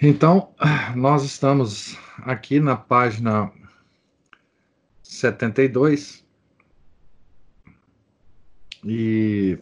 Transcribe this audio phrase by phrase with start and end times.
[0.00, 0.50] Então,
[0.94, 3.50] nós estamos aqui na página
[5.02, 6.24] 72
[8.84, 9.58] e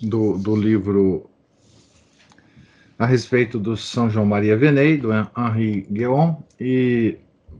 [0.00, 1.30] do, do livro
[2.98, 7.16] a respeito do São João Maria Venei, do Henri Guéon, e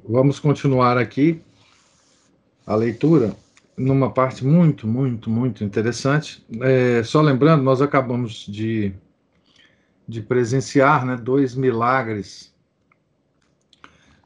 [0.09, 1.41] vamos continuar aqui
[2.67, 3.37] a leitura
[3.77, 6.45] numa parte muito, muito, muito interessante.
[6.61, 8.93] É, só lembrando, nós acabamos de
[10.09, 12.55] de presenciar né, dois milagres,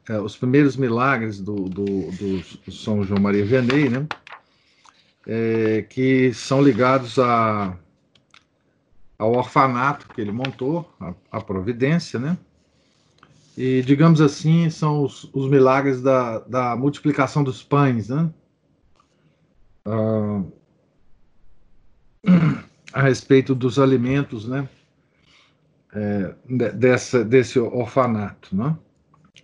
[0.07, 4.07] é, os primeiros milagres do, do, do, São João Maria Vianney, né,
[5.27, 7.77] é, que são ligados a,
[9.19, 12.37] ao orfanato que ele montou, a, a Providência, né,
[13.57, 18.31] e, digamos assim, são os, os milagres da, da multiplicação dos pães, né,
[19.85, 20.41] ah,
[22.93, 24.67] a respeito dos alimentos, né,
[25.93, 26.35] é,
[26.73, 28.55] dessa, desse orfanato.
[28.55, 28.77] Né?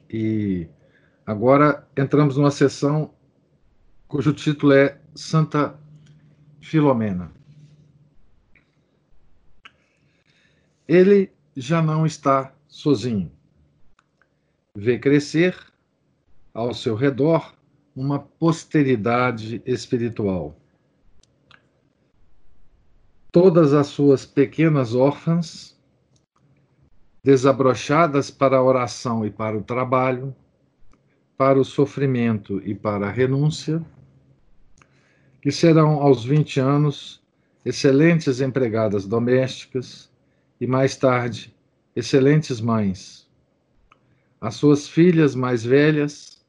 [0.09, 0.67] E
[1.25, 3.13] agora entramos numa sessão
[4.07, 5.79] cujo título é Santa
[6.59, 7.31] Filomena.
[10.87, 13.31] Ele já não está sozinho.
[14.75, 15.55] Vê crescer
[16.53, 17.53] ao seu redor
[17.95, 20.55] uma posteridade espiritual.
[23.31, 25.78] Todas as suas pequenas órfãs
[27.29, 30.35] desabrochadas para a oração e para o trabalho,
[31.37, 33.85] para o sofrimento e para a renúncia,
[35.39, 37.21] que serão aos 20 anos
[37.63, 40.09] excelentes empregadas domésticas
[40.59, 41.55] e mais tarde
[41.95, 43.29] excelentes mães.
[44.41, 46.43] As suas filhas mais velhas,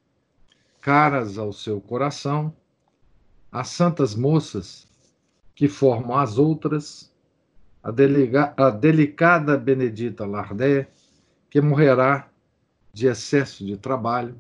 [0.81, 2.57] caras ao seu coração,
[3.53, 4.89] as santas moças
[5.55, 7.10] que formam as outras,
[7.83, 10.89] a, delega, a delicada Benedita Lardé,
[11.49, 12.29] que morrerá
[12.93, 14.39] de excesso de trabalho,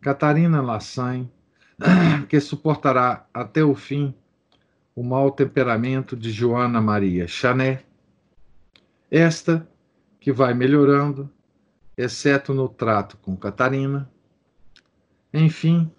[0.00, 1.30] Catarina Lassagne,
[2.28, 4.14] que suportará até o fim
[4.94, 7.84] o mau temperamento de Joana Maria Chané,
[9.10, 9.66] esta
[10.18, 11.30] que vai melhorando,
[11.96, 14.10] exceto no trato com Catarina,
[15.32, 15.90] enfim,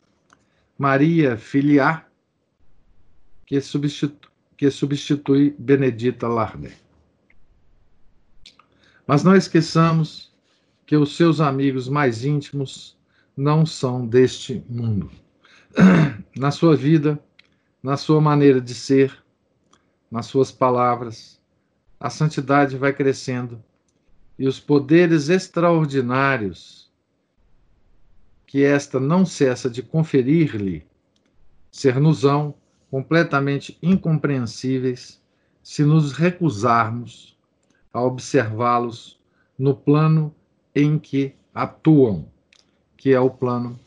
[0.78, 2.06] Maria Filiá,
[3.46, 4.29] que substitu
[4.60, 6.74] que substitui Benedita Lardé.
[9.08, 10.34] Mas não esqueçamos
[10.86, 12.98] que os seus amigos mais íntimos
[13.38, 15.10] não são deste mundo.
[16.36, 17.18] Na sua vida,
[17.82, 19.24] na sua maneira de ser,
[20.12, 21.40] nas suas palavras,
[21.98, 23.64] a santidade vai crescendo
[24.38, 26.92] e os poderes extraordinários
[28.46, 30.86] que esta não cessa de conferir-lhe
[31.72, 32.54] ser-nos-ão
[32.90, 35.22] completamente incompreensíveis
[35.62, 37.38] se nos recusarmos
[37.94, 39.20] a observá-los
[39.58, 40.34] no plano
[40.74, 42.28] em que atuam,
[42.96, 43.80] que é o plano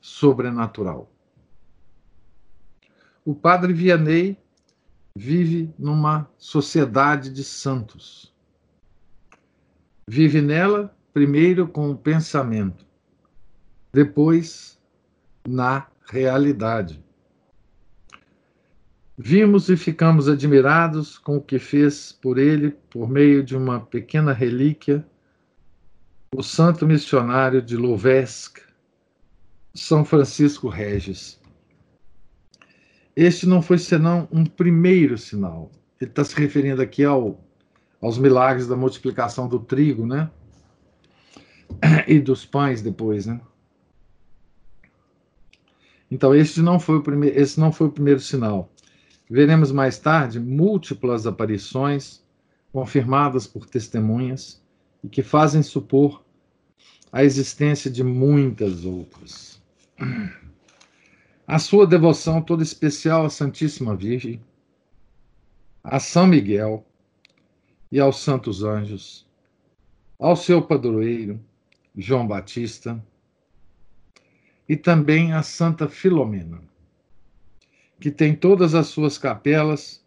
[0.00, 1.10] sobrenatural.
[3.24, 4.38] O padre Vianney
[5.16, 8.32] vive numa sociedade de santos.
[10.06, 12.86] Vive nela primeiro com o pensamento,
[13.92, 14.78] depois
[15.48, 17.02] na realidade.
[19.18, 24.30] Vimos e ficamos admirados com o que fez por ele, por meio de uma pequena
[24.30, 25.06] relíquia,
[26.34, 28.60] o santo missionário de Louvesque,
[29.74, 31.40] São Francisco Regis.
[33.16, 35.72] Este não foi senão um primeiro sinal.
[35.98, 37.42] Ele está se referindo aqui ao,
[38.02, 40.30] aos milagres da multiplicação do trigo, né?
[42.06, 43.40] E dos pães depois, né?
[46.10, 48.70] Então, este não foi o primeiro, esse não foi o primeiro sinal.
[49.28, 52.24] Veremos mais tarde múltiplas aparições
[52.72, 54.62] confirmadas por testemunhas
[55.02, 56.24] e que fazem supor
[57.10, 59.60] a existência de muitas outras.
[61.46, 64.40] A sua devoção toda especial à Santíssima Virgem,
[65.82, 66.84] a São Miguel
[67.90, 69.26] e aos santos anjos,
[70.18, 71.40] ao seu padroeiro,
[71.96, 73.02] João Batista,
[74.68, 76.60] e também a Santa Filomena
[78.00, 80.04] que tem todas as suas capelas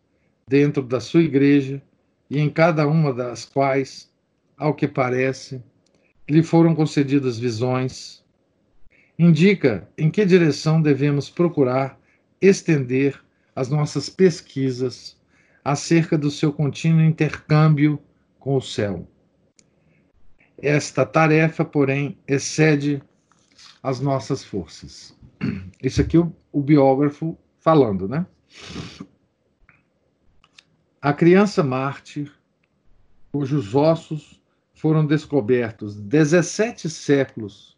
[0.47, 1.81] dentro da sua igreja
[2.29, 4.09] e em cada uma das quais
[4.57, 5.63] ao que parece,
[6.29, 8.23] lhe foram concedidas visões,
[9.17, 11.99] indica em que direção devemos procurar
[12.41, 13.19] estender
[13.55, 15.17] as nossas pesquisas
[15.63, 17.99] acerca do seu contínuo intercâmbio
[18.37, 19.07] com o céu.
[20.57, 23.01] Esta tarefa, porém, excede
[23.81, 25.17] as nossas forças.
[25.81, 28.25] Isso aqui o, o biógrafo falando, né?
[31.01, 32.31] A criança mártir,
[33.31, 34.41] cujos ossos
[34.73, 37.77] foram descobertos 17 séculos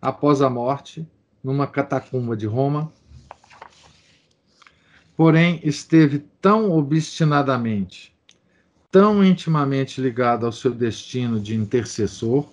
[0.00, 1.06] após a morte,
[1.42, 2.92] numa catacumba de Roma,
[5.16, 8.14] porém esteve tão obstinadamente,
[8.90, 12.48] tão intimamente ligado ao seu destino de intercessor,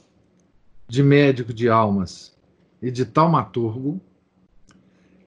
[0.87, 2.37] de médico de almas
[2.81, 3.99] e de taumaturgo,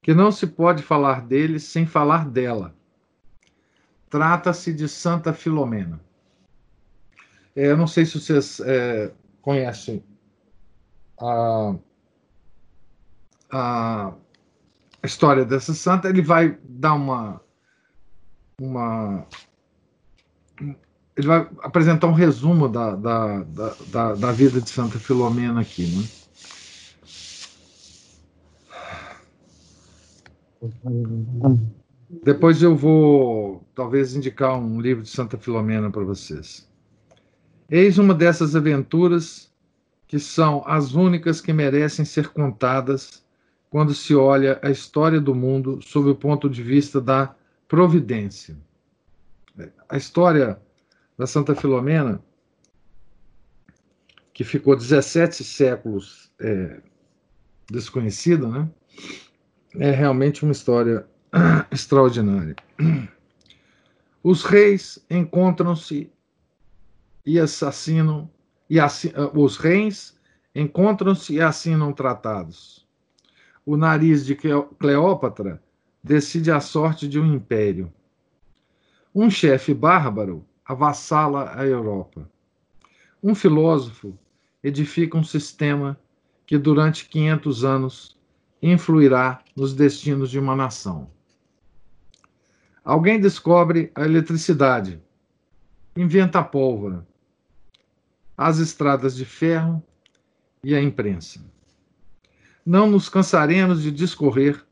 [0.07, 2.73] que não se pode falar dele sem falar dela.
[4.09, 6.01] Trata-se de Santa Filomena.
[7.57, 9.13] É, eu não sei se vocês é,
[9.43, 10.05] conhecem
[11.21, 11.75] a,
[13.51, 14.15] a
[15.03, 16.09] história dessa santa.
[16.09, 17.41] Ele vai dar uma,
[18.61, 19.27] uma
[21.17, 25.85] ele vai apresentar um resumo da, da, da, da, vida de Santa Filomena aqui.
[25.85, 26.05] Né?
[32.25, 36.69] Depois eu vou, talvez, indicar um livro de Santa Filomena para vocês.
[37.69, 39.53] Eis uma dessas aventuras
[40.07, 43.25] que são as únicas que merecem ser contadas
[43.69, 47.35] quando se olha a história do mundo sob o ponto de vista da
[47.67, 48.57] providência.
[49.89, 50.61] A história
[51.19, 52.23] da Santa Filomena,
[54.33, 56.81] que ficou 17 séculos é,
[57.69, 58.69] desconhecida, né?
[59.79, 61.07] É realmente uma história
[61.71, 62.57] extraordinária.
[64.23, 66.11] Os reis encontram-se
[67.25, 68.29] e assassinam,
[68.69, 68.89] e ah,
[69.35, 70.19] os reis
[70.55, 72.85] encontram-se e assinam tratados.
[73.65, 74.37] O nariz de
[74.79, 75.63] Cleópatra
[76.03, 77.93] decide a sorte de um império.
[79.15, 82.29] Um chefe bárbaro avassala a Europa.
[83.23, 84.19] Um filósofo
[84.63, 85.99] edifica um sistema
[86.45, 88.16] que durante 500 anos
[88.71, 91.09] influirá nos destinos de uma nação.
[92.85, 95.03] Alguém descobre a eletricidade,
[95.97, 97.07] inventa a pólvora,
[98.37, 99.83] as estradas de ferro
[100.63, 101.41] e a imprensa.
[102.65, 104.65] Não nos cansaremos de discorrer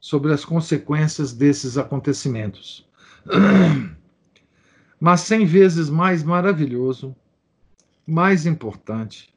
[0.00, 2.88] sobre as consequências desses acontecimentos.
[4.98, 7.14] Mas cem vezes mais maravilhoso,
[8.06, 9.32] mais importante,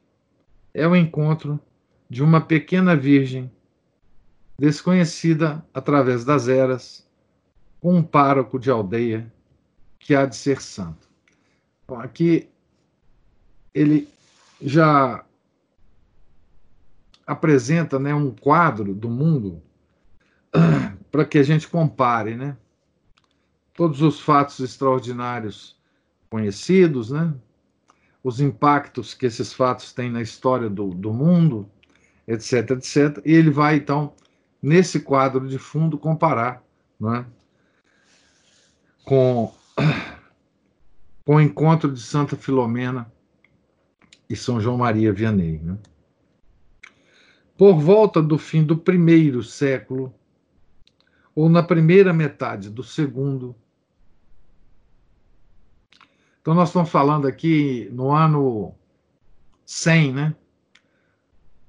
[0.72, 1.60] é o encontro
[2.08, 3.50] de uma pequena virgem
[4.58, 7.06] desconhecida através das eras,
[7.80, 9.32] com um pároco de aldeia
[9.98, 11.08] que há de ser santo.
[11.86, 12.48] Bom, aqui
[13.74, 14.08] ele
[14.60, 15.24] já
[17.26, 19.62] apresenta né, um quadro do mundo
[21.10, 22.56] para que a gente compare, né?
[23.74, 25.76] Todos os fatos extraordinários
[26.30, 27.34] conhecidos, né?
[28.22, 31.68] Os impactos que esses fatos têm na história do, do mundo,
[32.26, 33.22] etc, etc.
[33.24, 34.14] E ele vai, então,
[34.66, 36.60] nesse quadro de fundo, comparar
[37.00, 37.24] é?
[39.04, 39.54] com,
[41.24, 43.12] com o encontro de Santa Filomena
[44.28, 45.60] e São João Maria Vianney.
[45.60, 45.78] Né?
[47.56, 50.12] Por volta do fim do primeiro século,
[51.32, 53.54] ou na primeira metade do segundo,
[56.40, 58.74] então nós estamos falando aqui no ano
[59.64, 60.34] 100, né?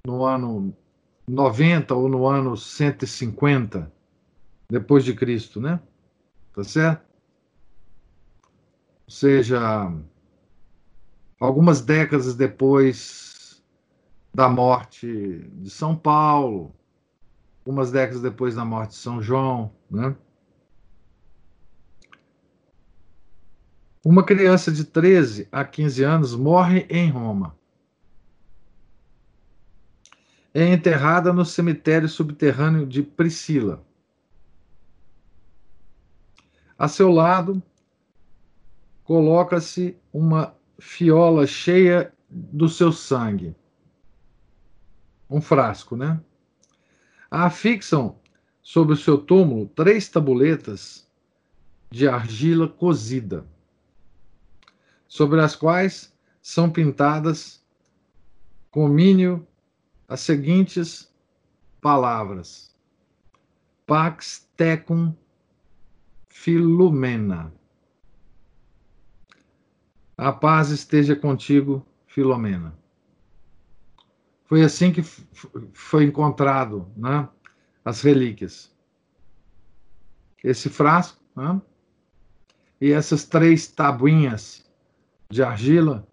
[0.04, 0.76] No ano
[1.30, 3.92] 90 ou no ano 150
[4.70, 5.82] depois de Cristo, né?
[6.54, 7.06] Tá certo?
[9.06, 9.92] Ou seja,
[11.40, 13.62] algumas décadas depois
[14.34, 16.74] da morte de São Paulo,
[17.66, 20.16] algumas décadas depois da morte de São João, né?
[24.06, 27.57] Uma criança de 13 a 15 anos morre em Roma
[30.60, 33.86] é enterrada no cemitério subterrâneo de Priscila.
[36.76, 37.62] A seu lado,
[39.04, 43.56] coloca-se uma fiola cheia do seu sangue.
[45.30, 46.20] Um frasco, né?
[47.30, 48.18] Afixam
[48.60, 51.08] sobre o seu túmulo três tabuletas
[51.92, 53.46] de argila cozida,
[55.08, 56.12] sobre as quais
[56.42, 57.64] são pintadas
[58.72, 59.47] com mínio
[60.08, 61.14] as seguintes
[61.82, 62.76] palavras:
[63.86, 65.14] Pax tecum
[66.30, 67.54] Filumena.
[70.18, 72.78] A paz esteja contigo, Filomena.
[74.46, 75.04] Foi assim que
[75.74, 77.28] foi encontrado né,
[77.84, 78.74] as relíquias.
[80.44, 81.62] Esse frasco né,
[82.80, 84.66] e essas três tabuinhas
[85.30, 86.08] de argila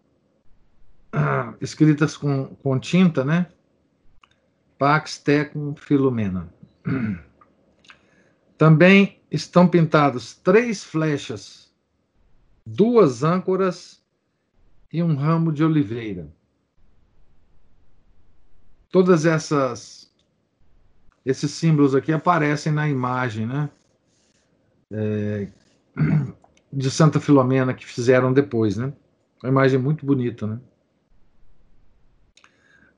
[1.13, 3.47] ah, escritas com, com tinta, né?
[4.79, 6.53] Pax Tecum Filomena.
[8.57, 11.73] Também estão pintados três flechas,
[12.65, 14.03] duas âncoras
[14.93, 16.33] e um ramo de oliveira.
[18.91, 20.05] Todas essas
[21.25, 23.71] esses símbolos aqui aparecem na imagem, né?
[24.93, 25.49] É,
[26.73, 28.93] de Santa Filomena que fizeram depois, né?
[29.43, 30.61] Uma imagem muito bonita, né?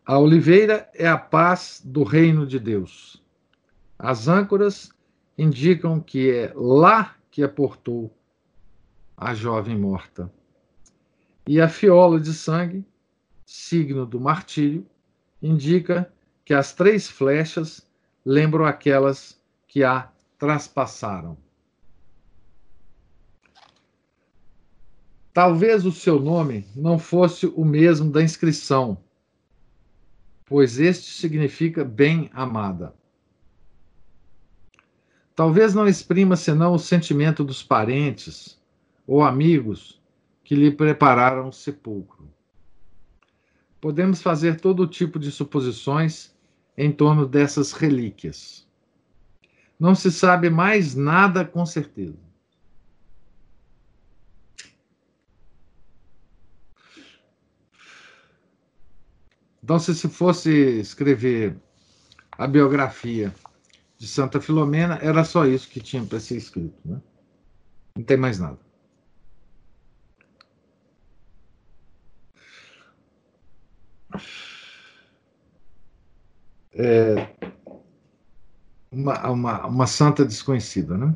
[0.06, 3.20] A oliveira é a paz do reino de Deus.
[3.98, 4.88] As âncoras
[5.36, 8.16] indicam que é lá que aportou
[9.16, 10.32] a jovem morta.
[11.44, 12.86] E a fiola de sangue,
[13.44, 14.86] signo do martírio,
[15.42, 16.08] indica
[16.44, 17.84] que as três flechas
[18.24, 20.08] lembram aquelas que a
[20.38, 21.36] traspassaram.
[25.32, 29.04] Talvez o seu nome não fosse o mesmo da inscrição,
[30.46, 32.94] pois este significa bem-amada.
[35.34, 38.58] Talvez não exprima senão o sentimento dos parentes
[39.06, 40.00] ou amigos
[40.42, 42.26] que lhe prepararam o sepulcro.
[43.80, 46.34] Podemos fazer todo tipo de suposições
[46.78, 48.66] em torno dessas relíquias.
[49.78, 52.25] Não se sabe mais nada com certeza.
[59.66, 61.56] Então, se se fosse escrever
[62.38, 63.34] a biografia
[63.98, 66.78] de Santa Filomena, era só isso que tinha para ser escrito.
[66.84, 67.02] Né?
[67.96, 68.60] Não tem mais nada.
[76.72, 77.28] É
[78.92, 80.96] uma, uma, uma santa desconhecida.
[80.96, 81.12] Né?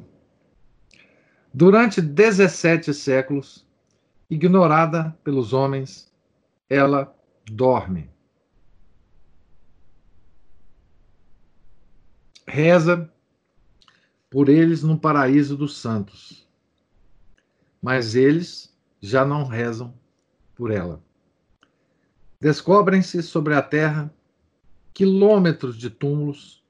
[1.54, 3.64] Durante 17 séculos,
[4.28, 6.12] ignorada pelos homens,
[6.69, 7.16] ela
[7.49, 8.11] dorme.
[12.50, 13.11] Reza
[14.28, 16.47] por eles no paraíso dos santos.
[17.80, 19.95] Mas eles já não rezam
[20.54, 21.02] por ela.
[22.40, 24.12] Descobrem-se sobre a terra
[24.92, 26.62] quilômetros de túmulos,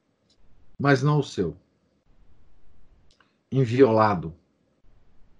[0.78, 1.56] mas não o seu.
[3.50, 4.34] Inviolado,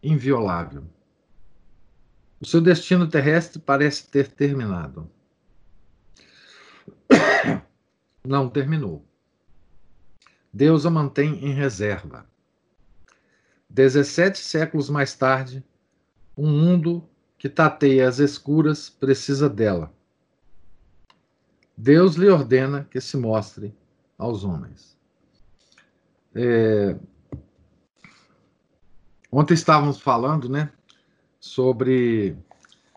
[0.03, 0.85] inviolável.
[2.41, 5.09] O seu destino terrestre parece ter terminado.
[8.25, 9.05] Não terminou.
[10.53, 12.27] Deus a mantém em reserva.
[13.69, 15.65] Dezessete séculos mais tarde,
[16.37, 19.93] um mundo que tateia as escuras precisa dela.
[21.77, 23.75] Deus lhe ordena que se mostre
[24.19, 24.97] aos homens.
[26.35, 26.97] É...
[29.33, 30.73] Ontem estávamos falando, né,
[31.39, 32.37] sobre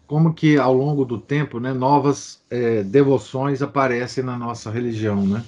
[0.07, 5.45] como que ao longo do tempo, né, novas é, devoções aparecem na nossa religião, né?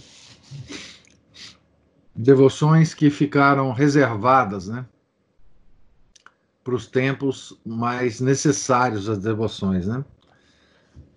[2.16, 4.86] Devoções que ficaram reservadas, né?
[6.64, 10.04] Para os tempos mais necessários das devoções, né?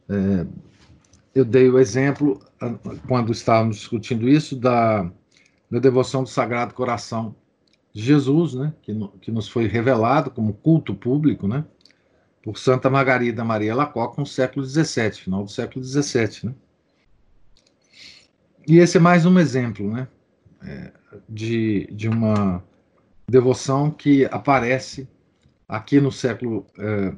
[0.09, 0.47] É,
[1.35, 2.41] eu dei o exemplo,
[3.07, 5.05] quando estávamos discutindo isso, da,
[5.71, 7.37] da devoção do Sagrado Coração
[7.93, 8.75] de Jesus, né?
[8.83, 11.65] Que, no, que nos foi revelado como culto público, né?
[12.43, 16.55] Por Santa Margarida Maria Lacoque no século XVII, final do século XVII, né?
[18.67, 20.09] E esse é mais um exemplo, né?
[20.63, 20.93] É,
[21.29, 22.65] de, de uma
[23.29, 25.09] devoção que aparece
[25.69, 27.15] aqui no século é,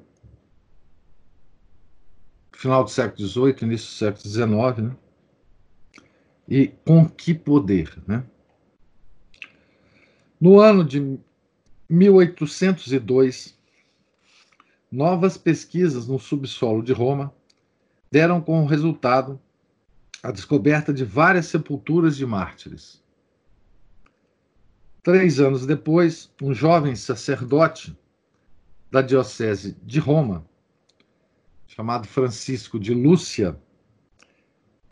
[2.52, 4.96] final do século XVIII, início do século XIX, né?
[6.48, 8.24] E com que poder, né?
[10.40, 11.18] No ano de
[11.88, 13.56] 1802,
[14.90, 17.32] novas pesquisas no subsolo de Roma
[18.10, 19.40] deram como resultado
[20.22, 23.02] a descoberta de várias sepulturas de mártires.
[25.02, 27.96] Três anos depois, um jovem sacerdote
[28.90, 30.44] da Diocese de Roma,
[31.66, 33.58] chamado Francisco de Lúcia,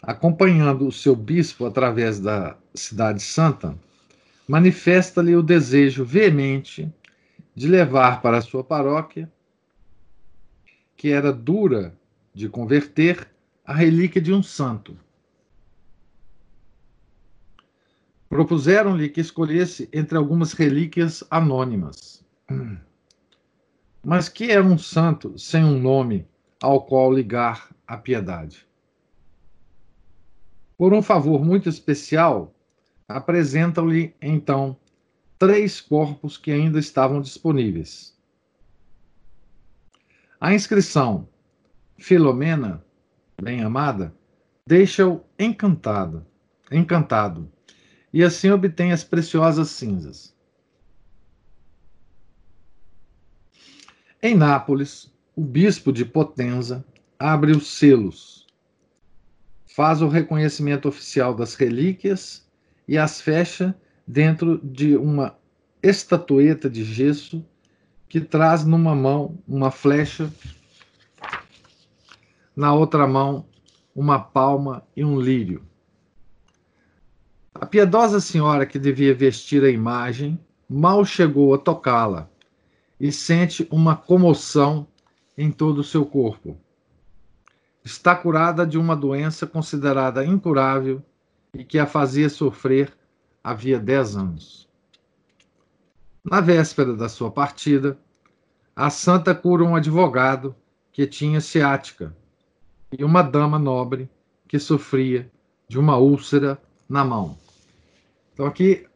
[0.00, 3.78] acompanhando o seu bispo através da Cidade Santa,
[4.48, 6.90] manifesta-lhe o desejo veemente
[7.54, 9.30] de levar para a sua paróquia,
[10.96, 11.94] que era dura
[12.32, 13.28] de converter,
[13.62, 14.96] a relíquia de um santo
[18.28, 22.24] Propuseram-lhe que escolhesse entre algumas relíquias anônimas.
[24.04, 26.26] Mas que é um santo sem um nome
[26.62, 28.66] ao qual ligar a piedade?
[30.76, 32.54] Por um favor muito especial,
[33.08, 34.76] apresentam-lhe então
[35.38, 38.16] três corpos que ainda estavam disponíveis.
[40.40, 41.28] A inscrição
[41.96, 42.84] Filomena,
[43.42, 44.14] bem amada,
[44.64, 46.24] deixa-o encantado,
[46.70, 47.50] encantado,
[48.12, 50.34] e assim obtém as preciosas cinzas.
[54.22, 56.84] Em Nápoles, o bispo de Potenza
[57.18, 58.46] abre os selos,
[59.66, 62.44] faz o reconhecimento oficial das relíquias
[62.88, 65.38] e as fecha dentro de uma
[65.82, 67.44] estatueta de gesso
[68.08, 70.32] que traz numa mão uma flecha,
[72.56, 73.46] na outra mão
[73.94, 75.67] uma palma e um lírio.
[77.60, 80.38] A piedosa senhora que devia vestir a imagem
[80.68, 82.30] mal chegou a tocá-la
[83.00, 84.86] e sente uma comoção
[85.36, 86.56] em todo o seu corpo.
[87.84, 91.02] Está curada de uma doença considerada incurável
[91.52, 92.96] e que a fazia sofrer
[93.42, 94.68] havia dez anos.
[96.24, 97.98] Na véspera da sua partida,
[98.76, 100.54] a santa cura um advogado
[100.92, 102.16] que tinha ciática
[102.96, 104.08] e uma dama nobre
[104.46, 105.28] que sofria
[105.68, 106.56] de uma úlcera
[106.88, 107.36] na mão.
[108.38, 108.86] Então, aqui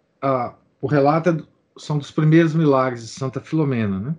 [0.80, 1.42] o relato é,
[1.76, 3.98] são dos primeiros milagres de Santa Filomena.
[3.98, 4.16] Né?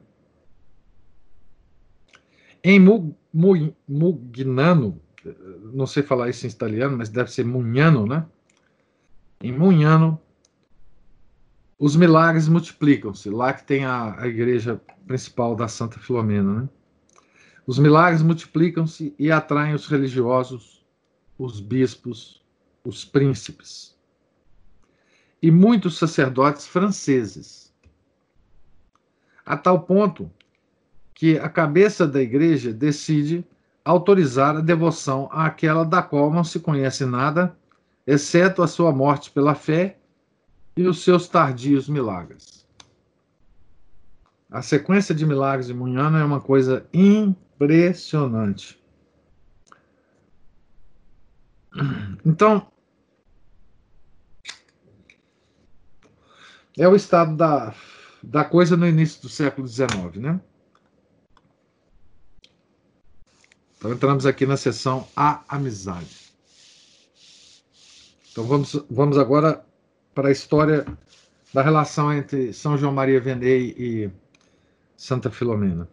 [2.61, 5.01] Em Mugnano,
[5.73, 8.25] não sei falar isso em italiano, mas deve ser Mugnano, né?
[9.41, 10.19] Em Mugnano,
[11.79, 13.29] os milagres multiplicam-se.
[13.29, 16.69] Lá que tem a, a igreja principal da Santa Filomena, né?
[17.65, 20.85] Os milagres multiplicam-se e atraem os religiosos,
[21.37, 22.43] os bispos,
[22.83, 23.92] os príncipes
[25.43, 27.73] e muitos sacerdotes franceses.
[29.45, 30.31] A tal ponto
[31.13, 33.45] que a cabeça da igreja decide
[33.83, 37.53] autorizar a devoção àquela da qual não se conhece nada,
[38.07, 39.97] exceto a sua morte pela fé
[40.77, 42.65] e os seus tardios milagres.
[44.49, 48.81] A sequência de milagres de Munhana é uma coisa impressionante.
[52.25, 52.65] Então,
[56.77, 57.73] é o estado da,
[58.21, 60.41] da coisa no início do século XIX, né?
[63.77, 66.31] Então, entramos aqui na seção A Amizade.
[68.31, 69.63] Então, vamos, vamos agora
[70.15, 70.85] para a história
[71.53, 74.11] da relação entre São João Maria Vianney e
[74.95, 75.87] Santa Filomena.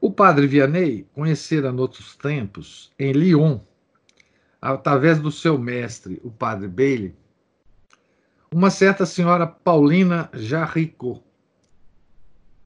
[0.00, 3.58] O padre Vianney conhecera noutros tempos, em Lyon,
[4.60, 7.16] através do seu mestre, o padre Bailey,
[8.54, 11.20] uma certa senhora Paulina Jarricot.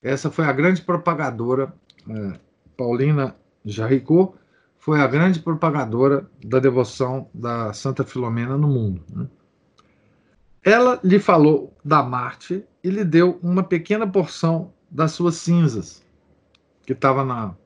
[0.02, 1.72] Essa foi a grande propagadora,
[2.06, 2.38] é,
[2.76, 4.34] Paulina Jarricot
[4.76, 9.02] foi a grande propagadora da devoção da Santa Filomena no mundo.
[9.10, 9.26] Né?
[10.62, 16.04] Ela lhe falou da Marte e lhe deu uma pequena porção das suas cinzas,
[16.84, 17.56] que estava na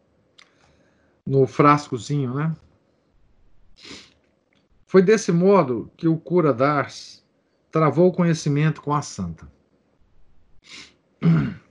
[1.26, 2.54] no frascozinho, né?
[4.86, 7.21] Foi desse modo que o cura Dars
[7.72, 9.50] travou o conhecimento com a santa.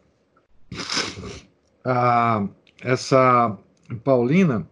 [1.84, 2.48] Ah,
[2.80, 3.58] essa
[4.04, 4.70] Paulina,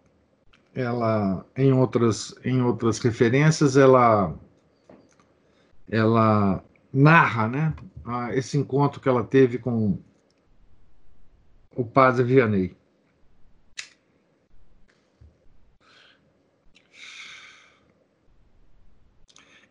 [0.75, 4.37] ela em outras em outras referências, ela
[5.89, 6.63] ela
[6.93, 7.75] narra, né,
[8.33, 9.99] esse encontro que ela teve com
[11.75, 12.77] o padre Vianney.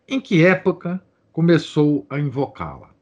[0.09, 1.01] Em que época
[1.39, 2.93] começou a invocá-la?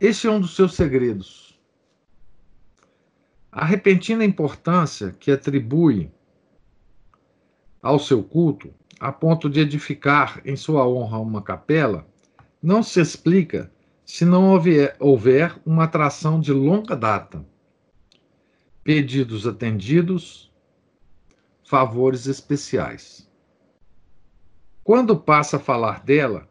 [0.00, 1.56] Esse é um dos seus segredos.
[3.52, 6.10] A repentina importância que atribui
[7.80, 12.04] ao seu culto a ponto de edificar em sua honra uma capela,
[12.60, 13.72] não se explica
[14.04, 17.46] se não houver, houver uma atração de longa data,
[18.82, 20.52] pedidos atendidos,
[21.62, 23.30] favores especiais.
[24.84, 26.48] Quando passa a falar dela,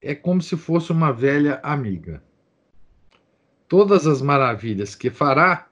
[0.00, 2.22] é como se fosse uma velha amiga.
[3.68, 5.68] Todas as maravilhas que fará,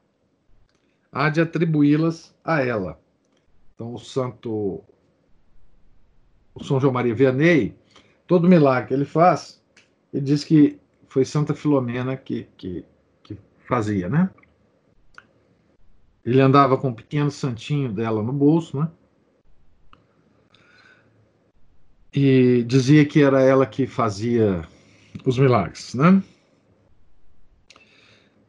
[1.12, 3.00] há de atribuí-las a ela.
[3.74, 4.82] Então, o santo
[6.54, 7.74] o São João Maria Vianney,
[8.26, 9.62] todo milagre que ele faz,
[10.12, 12.84] ele diz que foi Santa Filomena que, que,
[13.22, 14.30] que fazia, né?
[16.24, 18.90] Ele andava com um pequeno santinho dela no bolso, né?
[22.14, 24.68] E dizia que era ela que fazia
[25.24, 26.22] os milagres, né?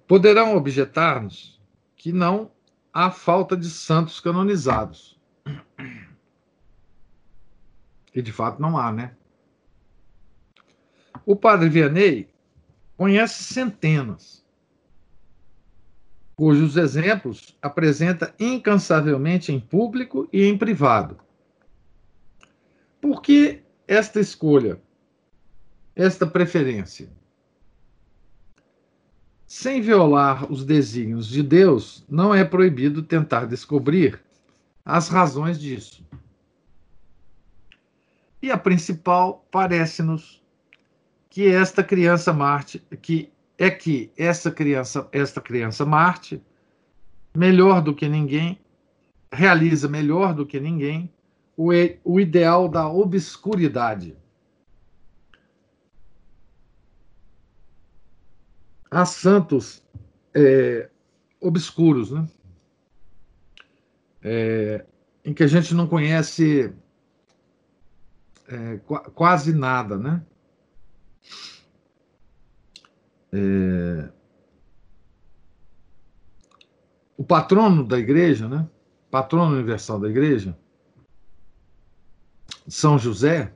[0.05, 1.61] Poderão objetar-nos
[1.95, 2.51] que não
[2.91, 5.17] há falta de santos canonizados.
[8.13, 9.15] E de fato não há, né?
[11.25, 12.29] O padre Vianney
[12.97, 14.45] conhece centenas,
[16.35, 21.22] cujos exemplos apresenta incansavelmente em público e em privado.
[23.03, 24.81] Por que esta escolha,
[25.93, 27.09] esta preferência?
[29.45, 34.23] Sem violar os desígnios de Deus, não é proibido tentar descobrir
[34.85, 36.01] as razões disso.
[38.41, 40.41] E a principal parece-nos
[41.29, 46.41] que esta criança Marte, que é que essa criança, esta criança Marte,
[47.35, 48.57] melhor do que ninguém,
[49.29, 51.11] realiza melhor do que ninguém
[51.55, 51.71] o,
[52.03, 54.17] o ideal da obscuridade.
[58.93, 59.83] há santos
[60.33, 60.89] é,
[61.41, 62.27] obscuros, né?
[64.21, 64.85] É,
[65.25, 66.73] em que a gente não conhece
[68.47, 70.23] é, qu quase nada, né?
[73.33, 74.09] É,
[77.17, 78.69] o patrono da igreja, né?
[79.09, 80.57] Patrono universal da igreja,
[82.67, 83.53] São José,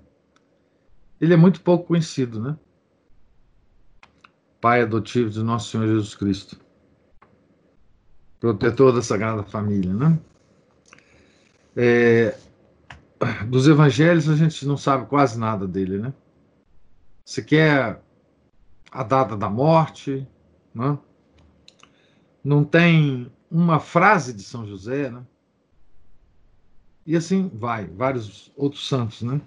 [1.20, 2.58] ele é muito pouco conhecido, né?
[4.60, 6.60] pai adotivo de nosso Senhor Jesus Cristo,
[8.40, 10.20] protetor da Sagrada Família, né?
[11.76, 12.38] É,
[13.48, 16.14] dos evangelhos a gente não sabe quase nada dele, né?
[17.24, 18.02] Se quer
[18.92, 20.28] a data da morte,
[20.74, 20.98] né?
[22.44, 25.22] não tem uma frase de São José, né?
[27.08, 29.40] E assim vai, vários outros santos, né?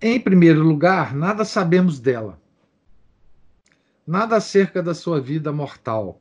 [0.00, 2.40] Em primeiro lugar, nada sabemos dela.
[4.06, 6.20] Nada acerca da sua vida mortal,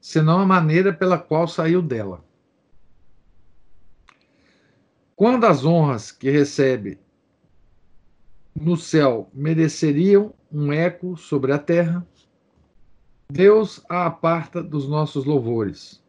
[0.00, 2.24] senão a maneira pela qual saiu dela.
[5.14, 6.98] Quando as honras que recebe
[8.54, 12.06] no céu mereceriam um eco sobre a terra,
[13.30, 16.02] Deus a aparta dos nossos louvores.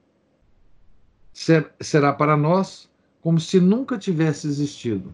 [1.34, 2.89] Será para nós
[3.21, 5.13] como se nunca tivesse existido.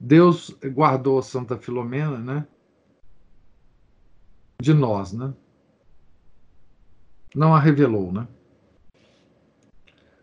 [0.00, 2.46] Deus guardou Santa Filomena, né?
[4.60, 5.34] De nós, né?
[7.34, 8.26] Não a revelou, né?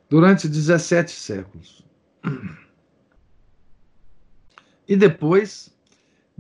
[0.09, 1.85] Durante 17 séculos.
[4.87, 5.73] E depois,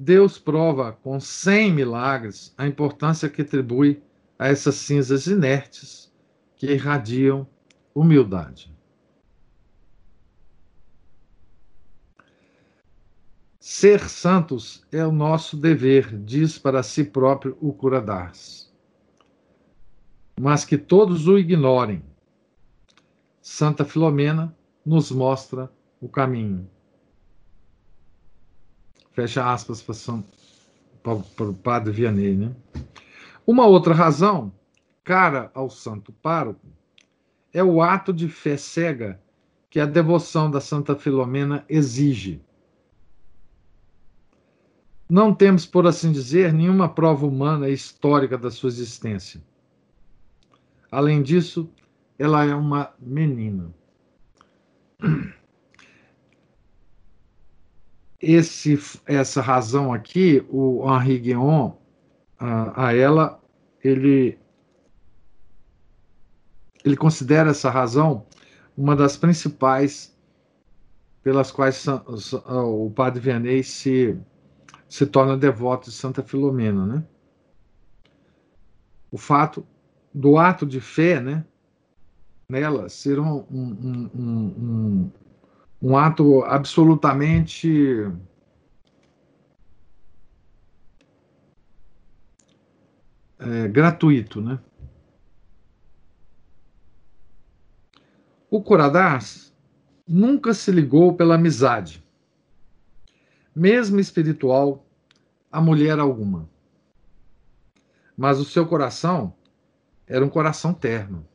[0.03, 4.01] Deus prova com 100 milagres a importância que atribui
[4.39, 6.11] a essas cinzas inertes
[6.55, 7.47] que irradiam
[7.93, 8.75] humildade.
[13.59, 18.73] Ser santos é o nosso dever, diz para si próprio o Curadars.
[20.39, 22.01] Mas que todos o ignorem.
[23.39, 26.67] Santa Filomena nos mostra o caminho.
[29.21, 29.85] Fecha aspas
[31.03, 32.35] para o padre Vianney.
[32.35, 32.55] Né?
[33.45, 34.51] Uma outra razão,
[35.03, 36.65] cara ao santo pároco,
[37.53, 39.21] é o ato de fé cega
[39.69, 42.41] que a devoção da Santa Filomena exige
[45.07, 49.43] não temos, por assim dizer, nenhuma prova humana e histórica da sua existência.
[50.89, 51.69] Além disso,
[52.17, 53.71] ela é uma menina.
[58.21, 61.73] Esse, essa razão aqui, o Henri Guion,
[62.37, 63.41] a, a ela,
[63.83, 64.37] ele,
[66.85, 68.25] ele considera essa razão
[68.77, 70.15] uma das principais
[71.23, 71.85] pelas quais
[72.47, 74.19] o padre Vianney se
[74.91, 77.03] se torna devoto de Santa Filomena, né?
[79.09, 79.65] O fato
[80.13, 81.45] do ato de fé, né?
[82.49, 85.11] Nela ser um, um, um,
[85.81, 88.07] um, ato absolutamente
[93.39, 94.59] é, gratuito, né?
[98.49, 99.53] O Coradás
[100.07, 102.03] nunca se ligou pela amizade
[103.55, 104.85] mesmo espiritual,
[105.51, 106.49] a mulher alguma.
[108.15, 109.33] Mas o seu coração
[110.07, 111.27] era um coração terno.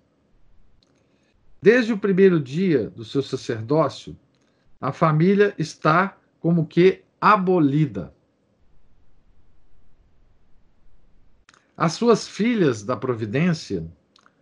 [1.60, 4.16] Desde o primeiro dia do seu sacerdócio,
[4.80, 8.14] a família está como que abolida.
[11.76, 13.86] As suas filhas da providência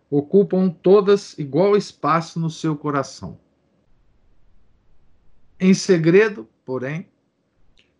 [0.09, 3.37] ocupam todas igual espaço no seu coração.
[5.59, 7.09] Em segredo, porém,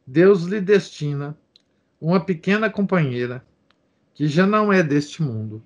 [0.05, 1.37] Deus lhe destina
[1.99, 3.45] uma pequena companheira
[4.13, 5.61] que já não é deste mundo,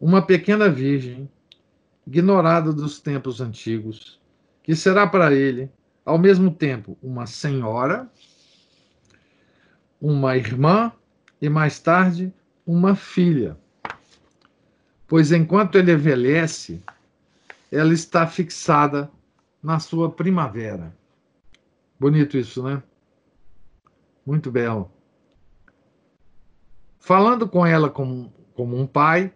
[0.00, 1.30] uma pequena virgem,
[2.06, 4.20] ignorada dos tempos antigos,
[4.66, 5.70] que será para ele,
[6.04, 8.10] ao mesmo tempo, uma senhora,
[10.00, 10.92] uma irmã
[11.40, 12.34] e mais tarde
[12.66, 13.56] uma filha.
[15.06, 16.82] Pois enquanto ele envelhece,
[17.70, 19.08] ela está fixada
[19.62, 20.92] na sua primavera.
[21.98, 22.82] Bonito isso, né?
[24.26, 24.90] Muito belo.
[26.98, 29.32] Falando com ela como, como um pai,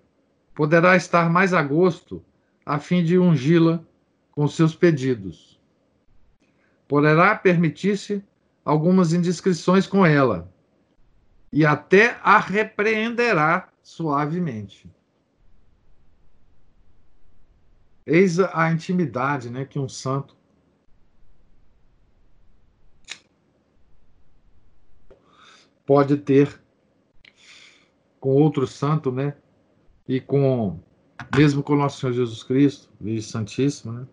[0.56, 2.20] poderá estar mais a gosto
[2.66, 3.80] a fim de ungí-la
[4.32, 5.60] com seus pedidos.
[6.86, 8.24] Poderá permitir-se
[8.64, 10.52] algumas indiscrições com ela
[11.52, 14.90] e até a repreenderá suavemente.
[18.06, 20.36] Eis a intimidade né, que um santo
[25.86, 26.60] pode ter
[28.20, 29.34] com outro santo, né?
[30.06, 30.78] E com
[31.36, 34.06] mesmo com nosso Senhor Jesus Cristo, Virgem Santíssima, né?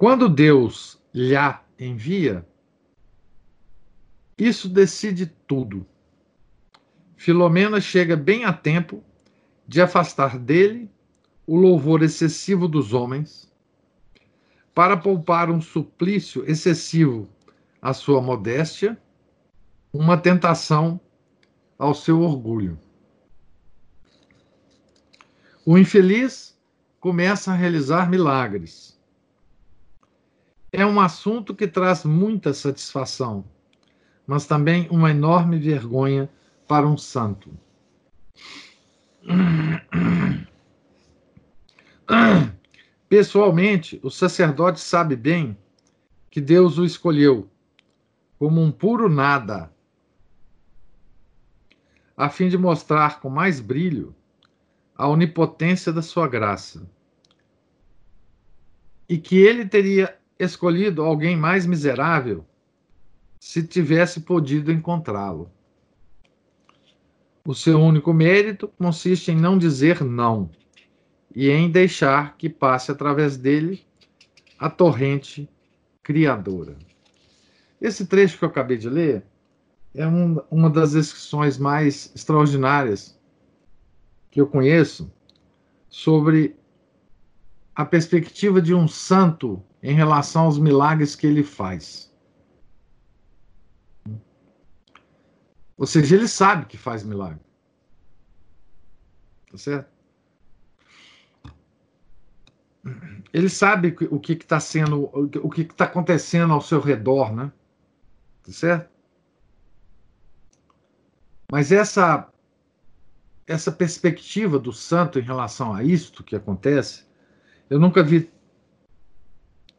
[0.00, 1.34] Quando Deus lhe
[1.78, 2.48] envia,
[4.38, 5.86] isso decide tudo.
[7.18, 9.04] Filomena chega bem a tempo
[9.68, 10.90] de afastar dele
[11.46, 13.52] o louvor excessivo dos homens,
[14.74, 17.28] para poupar um suplício excessivo
[17.82, 18.98] à sua modéstia,
[19.92, 20.98] uma tentação
[21.78, 22.78] ao seu orgulho.
[25.66, 26.58] O infeliz
[26.98, 28.98] começa a realizar milagres.
[30.72, 33.44] É um assunto que traz muita satisfação,
[34.26, 36.30] mas também uma enorme vergonha
[36.68, 37.50] para um santo.
[43.08, 45.58] Pessoalmente, o sacerdote sabe bem
[46.30, 47.50] que Deus o escolheu
[48.38, 49.70] como um puro nada,
[52.16, 54.14] a fim de mostrar com mais brilho
[54.96, 56.88] a onipotência da sua graça.
[59.08, 62.44] E que ele teria escolhido alguém mais miserável
[63.38, 65.50] se tivesse podido encontrá-lo.
[67.44, 70.50] O seu único mérito consiste em não dizer não
[71.34, 73.84] e em deixar que passe através dele
[74.58, 75.48] a torrente
[76.02, 76.76] criadora.
[77.80, 79.24] Esse trecho que eu acabei de ler
[79.94, 83.18] é um, uma das descrições mais extraordinárias
[84.30, 85.10] que eu conheço
[85.88, 86.56] sobre
[87.74, 92.12] a perspectiva de um santo em relação aos milagres que ele faz.
[95.76, 97.40] Ou seja, ele sabe que faz milagre.
[99.50, 100.00] Tá certo?
[103.32, 107.52] ele sabe o que está sendo, o que está acontecendo ao seu redor, né?
[108.42, 108.90] Tá certo?
[111.50, 112.28] Mas essa
[113.46, 117.04] essa perspectiva do santo em relação a isto que acontece,
[117.68, 118.30] eu nunca vi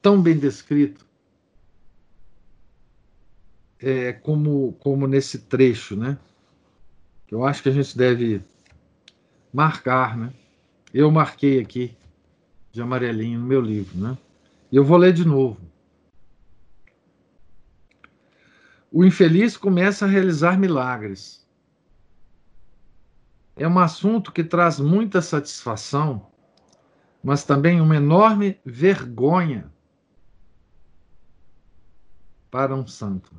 [0.02, 1.06] tão bem descrito
[3.80, 6.18] é, como, como nesse trecho, né?
[7.30, 8.44] Eu acho que a gente deve
[9.54, 10.34] marcar, né?
[10.94, 11.96] Eu marquei aqui
[12.72, 14.18] de amarelinho no meu livro, né?
[14.72, 15.58] E eu vou ler de novo.
[18.92, 21.48] O infeliz começa a realizar milagres.
[23.56, 26.28] É um assunto que traz muita satisfação,
[27.24, 29.71] mas também uma enorme vergonha
[32.52, 33.32] para um santo.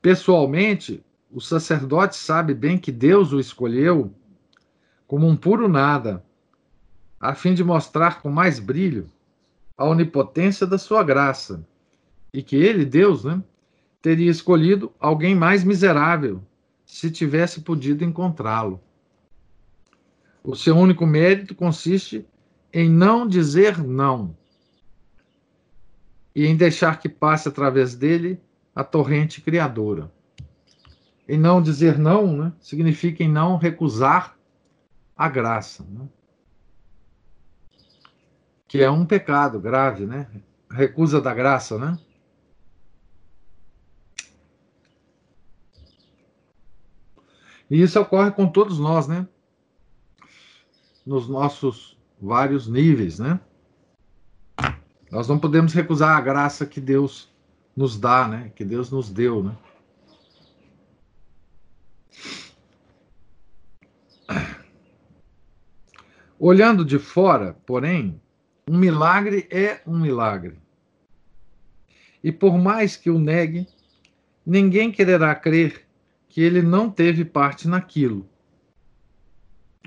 [0.00, 4.14] Pessoalmente, o sacerdote sabe bem que Deus o escolheu
[5.08, 6.24] como um puro nada,
[7.18, 9.10] a fim de mostrar com mais brilho
[9.76, 11.66] a onipotência da sua graça,
[12.32, 13.42] e que ele, Deus, né,
[14.00, 16.42] teria escolhido alguém mais miserável
[16.84, 18.80] se tivesse podido encontrá-lo.
[20.44, 22.24] O seu único mérito consiste
[22.72, 24.37] em não dizer não
[26.38, 28.40] e em deixar que passe através dele
[28.72, 30.08] a torrente criadora.
[31.28, 34.38] Em não dizer não, né, significa em não recusar
[35.16, 36.08] a graça, né?
[38.68, 40.30] que é um pecado grave, né?
[40.70, 41.98] Recusa da graça, né?
[47.68, 49.26] E isso ocorre com todos nós, né?
[51.04, 53.40] Nos nossos vários níveis, né?
[55.10, 57.28] Nós não podemos recusar a graça que Deus
[57.74, 58.52] nos dá, né?
[58.54, 59.56] Que Deus nos deu, né?
[66.38, 68.20] Olhando de fora, porém,
[68.68, 70.58] um milagre é um milagre.
[72.22, 73.66] E por mais que o negue,
[74.44, 75.86] ninguém quererá crer
[76.28, 78.28] que ele não teve parte naquilo.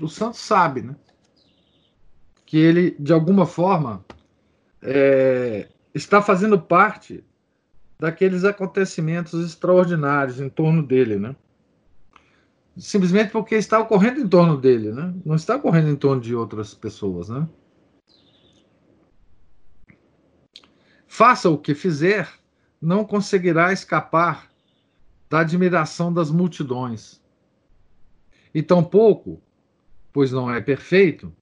[0.00, 0.96] O santo sabe, né?
[2.44, 4.04] Que ele, de alguma forma,
[4.82, 7.24] é, está fazendo parte
[7.98, 11.36] daqueles acontecimentos extraordinários em torno dele, né?
[12.76, 15.14] Simplesmente porque está ocorrendo em torno dele, né?
[15.24, 17.48] Não está ocorrendo em torno de outras pessoas, né?
[21.06, 22.28] Faça o que fizer,
[22.80, 24.50] não conseguirá escapar
[25.28, 27.22] da admiração das multidões.
[28.54, 29.40] E tampouco,
[30.12, 31.32] pois não é perfeito,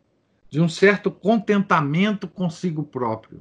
[0.50, 3.40] de um certo contentamento consigo próprio.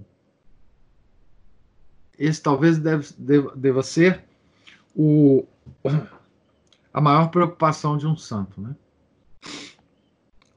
[2.17, 4.23] Esse talvez deve, deva, deva ser
[4.95, 5.45] o,
[6.93, 8.75] a maior preocupação de um santo, né?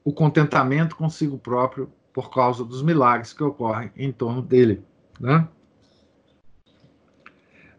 [0.05, 4.83] O contentamento consigo próprio por causa dos milagres que ocorrem em torno dele,
[5.19, 5.47] né?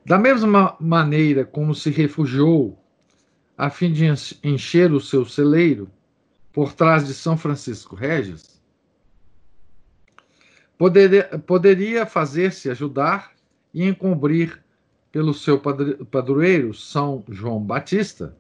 [0.05, 2.79] Da mesma maneira como se refugiou
[3.57, 4.05] a fim de
[4.43, 5.89] encher o seu celeiro
[6.53, 8.54] por trás de São Francisco Regis,
[10.79, 13.33] poderia, poderia fazer-se ajudar
[13.73, 14.63] e encobrir
[15.11, 18.37] pelo seu padroeiro, São João Batista,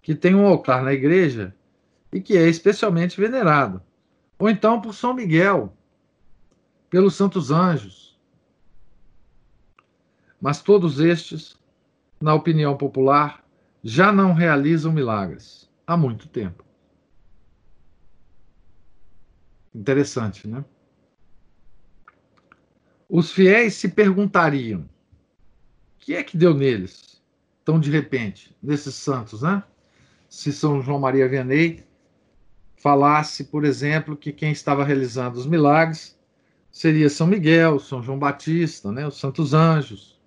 [0.00, 1.54] que tem um altar na igreja
[2.12, 3.82] e que é especialmente venerado.
[4.38, 5.72] Ou então por São Miguel,
[6.90, 8.18] pelos santos anjos.
[10.40, 11.56] Mas todos estes,
[12.20, 13.44] na opinião popular,
[13.82, 16.64] já não realizam milagres há muito tempo.
[19.74, 20.64] Interessante, né?
[23.14, 24.86] Os fiéis se perguntariam: o
[25.98, 27.22] que é que deu neles,
[27.62, 29.62] tão de repente, nesses santos, né?
[30.30, 31.84] Se São João Maria Vianney
[32.74, 36.18] falasse, por exemplo, que quem estava realizando os milagres
[36.70, 39.06] seria São Miguel, São João Batista, né?
[39.06, 40.18] Os santos anjos.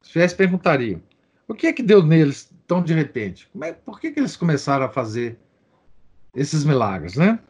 [0.00, 1.02] Os fiéis perguntariam:
[1.48, 3.50] o que é que deu neles tão de repente?
[3.62, 5.40] É, por que, que eles começaram a fazer
[6.36, 7.40] esses milagres, né?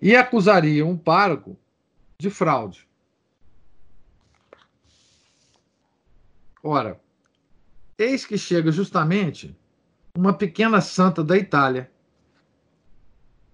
[0.00, 1.58] E acusariam o pároco
[2.20, 2.85] de fraude.
[6.68, 7.00] Ora,
[7.96, 9.56] eis que chega justamente
[10.18, 11.88] uma pequena santa da Itália,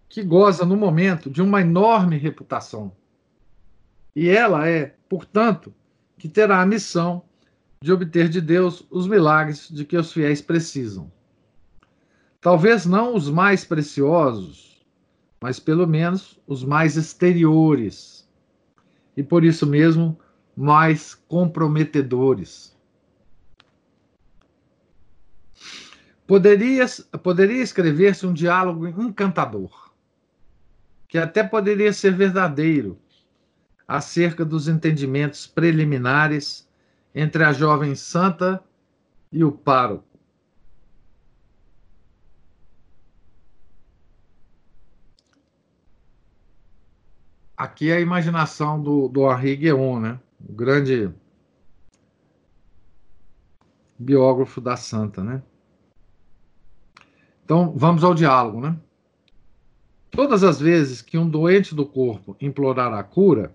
[0.08, 2.90] que goza no momento de uma enorme reputação.
[4.16, 5.74] E ela é, portanto,
[6.16, 7.22] que terá a missão
[7.82, 11.12] de obter de Deus os milagres de que os fiéis precisam.
[12.40, 14.82] Talvez não os mais preciosos,
[15.38, 18.26] mas pelo menos os mais exteriores.
[19.14, 20.18] E por isso mesmo,
[20.56, 22.71] mais comprometedores.
[26.32, 26.86] Poderia,
[27.22, 29.92] poderia escrever-se um diálogo encantador,
[31.06, 32.98] que até poderia ser verdadeiro,
[33.86, 36.66] acerca dos entendimentos preliminares
[37.14, 38.64] entre a jovem santa
[39.30, 40.06] e o pároco.
[47.54, 50.20] Aqui é a imaginação do, do Henri Guéon, né?
[50.40, 51.12] o grande
[53.98, 55.42] biógrafo da santa, né?
[57.52, 58.74] Então, vamos ao diálogo, né?
[60.10, 63.54] Todas as vezes que um doente do corpo implorar a cura,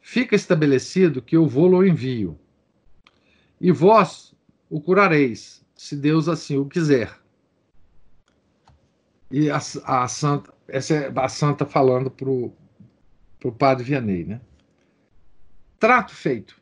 [0.00, 2.38] fica estabelecido que eu vou-lo envio.
[3.60, 4.36] E vós
[4.70, 7.12] o curareis, se Deus assim o quiser.
[9.32, 14.40] E a, a santa, essa é a santa falando para o padre Vianney, né?
[15.80, 16.54] Trato feito.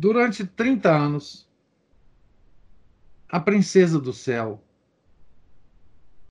[0.00, 1.47] Durante 30 anos,
[3.28, 4.62] a princesa do céu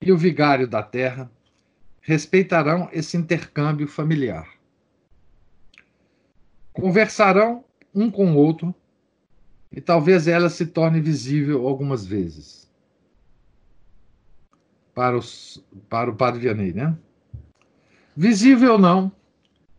[0.01, 1.29] e o vigário da terra
[2.01, 4.47] respeitarão esse intercâmbio familiar.
[6.73, 8.73] Conversarão um com o outro
[9.71, 12.67] e talvez ela se torne visível algumas vezes.
[14.93, 16.97] Para, os, para o padre Vianney, né?
[18.15, 19.11] Visível ou não,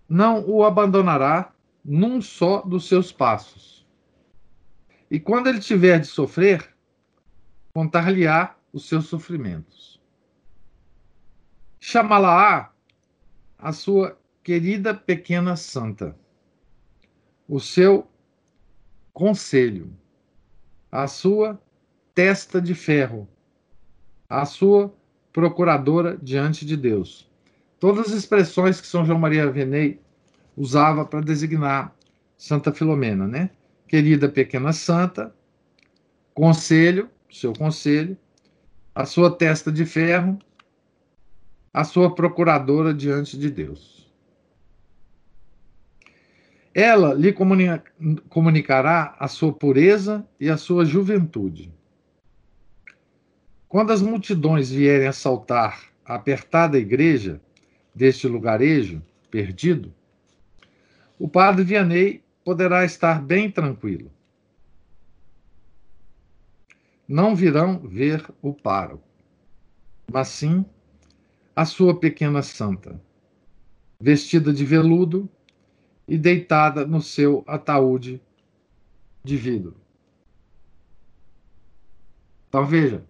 [0.08, 1.52] não o abandonará
[1.84, 3.86] num só dos seus passos.
[5.10, 6.68] E quando ele tiver de sofrer,
[7.78, 10.02] contar-lhe-á os seus sofrimentos.
[11.78, 12.72] Chamá-la-á
[13.56, 16.18] a sua querida pequena santa,
[17.46, 18.10] o seu
[19.12, 19.96] conselho,
[20.90, 21.62] a sua
[22.16, 23.28] testa de ferro,
[24.28, 24.92] a sua
[25.32, 27.30] procuradora diante de Deus.
[27.78, 30.00] Todas as expressões que São João Maria Vianney
[30.56, 31.96] usava para designar
[32.36, 33.50] Santa Filomena, né?
[33.86, 35.32] Querida pequena santa,
[36.34, 38.16] conselho seu conselho,
[38.94, 40.38] a sua testa de ferro
[41.72, 44.10] a sua procuradora diante de Deus.
[46.74, 47.32] Ela lhe
[48.28, 51.72] comunicará a sua pureza e a sua juventude.
[53.68, 57.40] Quando as multidões vierem assaltar a apertada igreja
[57.94, 59.92] deste lugarejo perdido,
[61.18, 64.10] o padre Vianney poderá estar bem tranquilo.
[67.08, 69.08] Não virão ver o pároco,
[70.12, 70.64] mas sim
[71.56, 73.00] a sua pequena santa,
[73.98, 75.28] vestida de veludo
[76.06, 78.20] e deitada no seu ataúde
[79.24, 79.74] de vidro.
[82.48, 83.04] Então veja,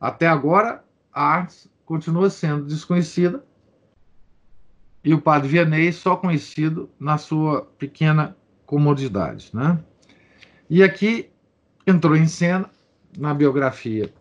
[0.00, 3.44] até agora a arte continua sendo desconhecida
[5.02, 9.50] e o padre Vianney só conhecido na sua pequena comodidade.
[9.54, 9.82] Né?
[10.68, 11.30] E aqui
[11.86, 12.68] entrou em cena,
[13.16, 14.12] na biografia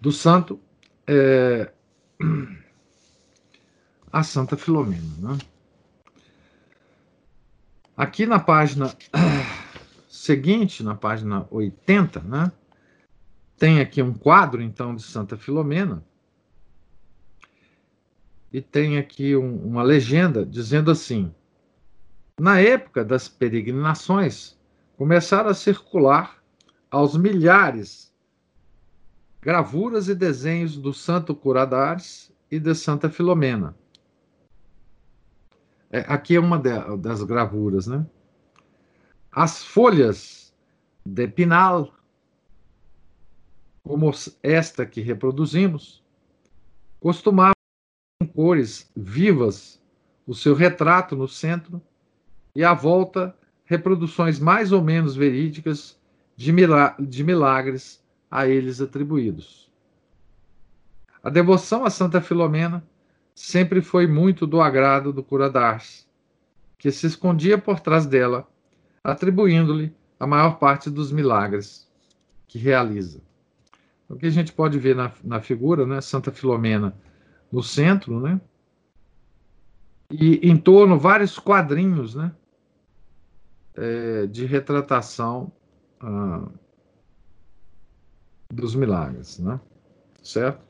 [0.00, 0.60] do santo,
[1.06, 1.72] é,
[4.12, 5.02] a Santa Filomena.
[5.18, 5.38] Né?
[7.96, 8.94] Aqui na página
[10.08, 12.52] seguinte, na página 80, né,
[13.58, 16.04] tem aqui um quadro, então, de Santa Filomena,
[18.52, 21.34] e tem aqui um, uma legenda dizendo assim:
[22.38, 24.56] na época das peregrinações,
[24.96, 26.42] começaram a circular
[26.96, 28.10] aos milhares
[29.42, 33.76] gravuras e desenhos do Santo Curadares e de Santa Filomena.
[35.90, 38.06] É, aqui é uma de, das gravuras, né?
[39.30, 40.54] As folhas
[41.04, 41.94] de pinal,
[43.82, 44.10] como
[44.42, 46.02] esta que reproduzimos,
[46.98, 47.52] costumavam
[48.22, 49.78] em cores vivas
[50.26, 51.78] o seu retrato no centro
[52.54, 53.36] e à volta
[53.66, 56.00] reproduções mais ou menos verídicas
[56.36, 59.70] de, milagres a eles atribuídos.
[61.22, 62.86] A devoção a Santa Filomena
[63.34, 66.06] sempre foi muito do agrado do cura d'Ars,
[66.78, 68.46] que se escondia por trás dela,
[69.02, 71.90] atribuindo-lhe a maior parte dos milagres
[72.46, 73.20] que realiza.
[74.08, 76.00] O que a gente pode ver na, na figura, né?
[76.00, 76.94] Santa Filomena
[77.50, 78.40] no centro, né?
[80.10, 82.32] E em torno vários quadrinhos, né?
[83.74, 85.52] É, de retratação
[86.00, 86.48] ah,
[88.50, 89.60] dos milagres, né?
[90.22, 90.64] Certo?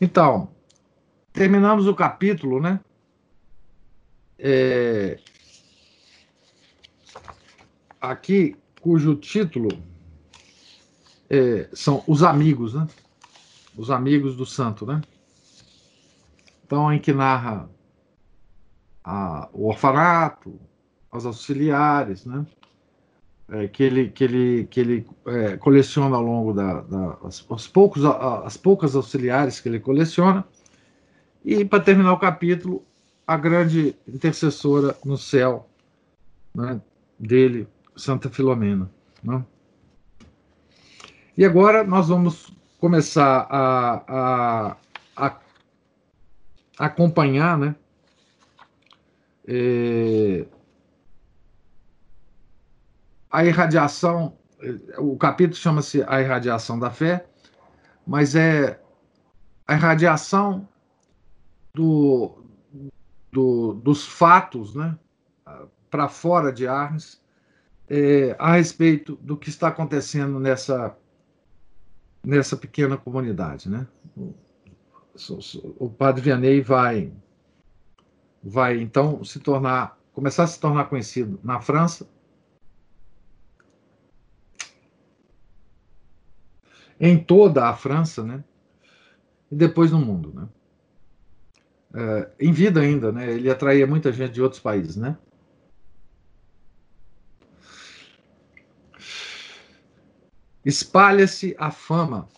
[0.00, 0.50] Então,
[1.32, 2.80] terminamos o capítulo, né?
[4.38, 5.18] É,
[8.00, 9.68] aqui, cujo título
[11.30, 12.86] é, são os amigos, né?
[13.76, 15.02] os amigos do santo, né?
[16.64, 17.68] Então, em que narra
[19.04, 20.58] a, o orfanato,
[21.12, 22.44] os auxiliares, né?
[23.48, 27.68] É, que ele, que ele, que ele é, coleciona ao longo da, da as, os
[27.68, 30.44] poucos, as poucas auxiliares que ele coleciona.
[31.44, 32.84] E, para terminar o capítulo,
[33.24, 35.68] a grande intercessora no céu
[36.52, 36.80] né,
[37.18, 38.90] dele, Santa Filomena.
[39.22, 39.44] Né?
[41.36, 44.76] E agora nós vamos começar a, a,
[45.16, 45.40] a
[46.78, 47.74] acompanhar, né?
[49.46, 50.46] É,
[53.36, 54.38] a irradiação,
[54.96, 57.26] o capítulo chama-se A Irradiação da Fé,
[58.06, 58.80] mas é
[59.66, 60.66] a irradiação
[61.74, 62.42] do,
[63.30, 64.98] do, dos fatos né,
[65.90, 67.20] para fora de Arnes
[67.90, 70.96] é, a respeito do que está acontecendo nessa
[72.24, 73.86] nessa pequena comunidade, né?
[75.78, 77.12] O padre Vianney vai
[78.42, 82.08] vai então se tornar começar a se tornar conhecido na França
[87.00, 88.42] em toda a França, né?
[89.50, 90.48] E depois no mundo, né?
[91.94, 93.32] É, em vida ainda, né?
[93.32, 95.16] Ele atraía muita gente de outros países, né?
[100.64, 102.28] Espalha-se a fama.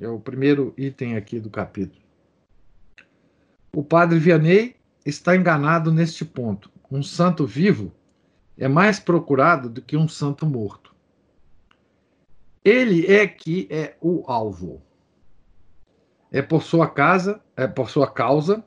[0.00, 2.02] É o primeiro item aqui do capítulo.
[3.72, 6.70] O padre Vianney está enganado neste ponto.
[6.90, 7.92] Um santo vivo
[8.56, 10.87] é mais procurado do que um santo morto.
[12.68, 14.82] Ele é que é o alvo.
[16.30, 18.62] É por sua casa, é por sua causa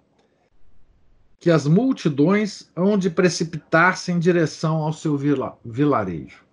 [1.39, 6.43] que as multidões hão de precipitar-se em direção ao seu vila, vilarejo.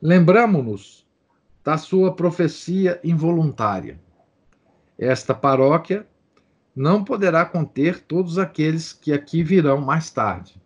[0.00, 1.06] Lembramo-nos
[1.62, 4.00] da sua profecia involuntária.
[4.98, 6.08] Esta paróquia
[6.74, 10.58] não poderá conter todos aqueles que aqui virão mais tarde.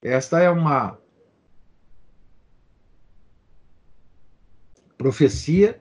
[0.00, 0.96] Esta é uma
[4.98, 5.80] profecia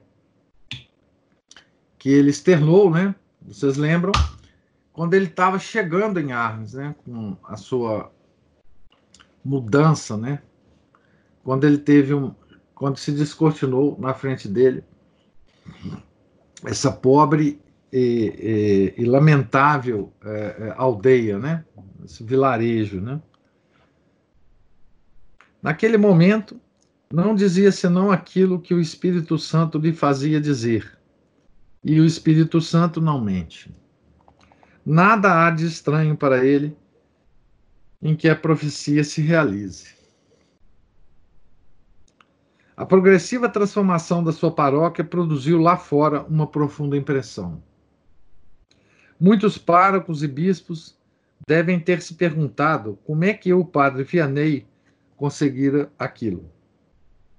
[1.97, 3.13] que ele externou, né?
[3.41, 4.11] Vocês lembram?
[4.93, 6.95] Quando ele estava chegando em Arnes, né?
[7.03, 8.11] Com a sua
[9.43, 10.41] mudança, né?
[11.43, 12.33] Quando ele teve um,
[12.75, 14.83] quando se descortinou na frente dele
[16.63, 17.59] essa pobre
[17.91, 21.65] e, e, e lamentável é, é, aldeia, né?
[22.05, 23.21] Esse vilarejo, né?
[25.61, 26.59] Naquele momento,
[27.11, 30.97] não dizia senão aquilo que o Espírito Santo lhe fazia dizer.
[31.83, 33.73] E o Espírito Santo não mente.
[34.85, 36.75] Nada há de estranho para ele
[38.01, 39.95] em que a profecia se realize.
[42.75, 47.63] A progressiva transformação da sua paróquia produziu lá fora uma profunda impressão.
[49.19, 50.95] Muitos párocos e bispos
[51.47, 54.67] devem ter se perguntado como é que o padre Vianney
[55.15, 56.51] conseguira aquilo.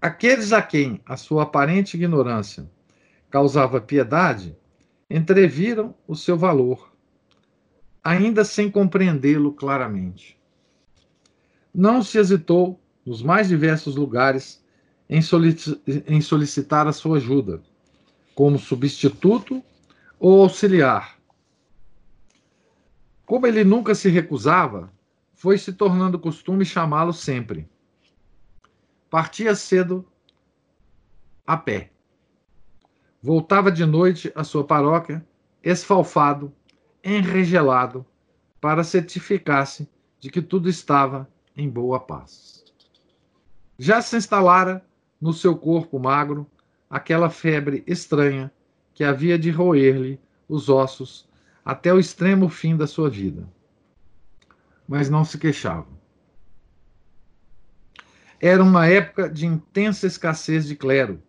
[0.01, 2.71] Aqueles a quem a sua aparente ignorância
[3.29, 4.57] causava piedade
[5.11, 6.93] entreviram o seu valor,
[8.03, 10.39] ainda sem compreendê-lo claramente.
[11.75, 14.65] Não se hesitou, nos mais diversos lugares,
[15.11, 15.21] em,
[16.07, 17.61] em solicitar a sua ajuda,
[18.37, 19.65] como substituto
[20.21, 21.19] ou auxiliar.
[23.27, 24.93] Como ele nunca se recusava,
[25.35, 27.69] foi se tornando costume chamá-lo sempre.
[29.11, 30.07] Partia cedo
[31.47, 31.91] a pé.
[33.23, 35.27] Voltava de noite à sua paróquia,
[35.63, 36.53] esfalfado,
[37.03, 38.05] enregelado,
[38.61, 39.89] para certificar-se
[40.21, 42.65] de que tudo estava em boa paz.
[43.79, 44.85] Já se instalara
[45.19, 46.47] no seu corpo magro
[46.91, 48.53] aquela febre estranha
[48.93, 51.27] que havia de roer-lhe os ossos
[51.65, 53.49] até o extremo fim da sua vida.
[54.87, 55.98] Mas não se queixava.
[58.41, 61.21] Era uma época de intensa escassez de clero,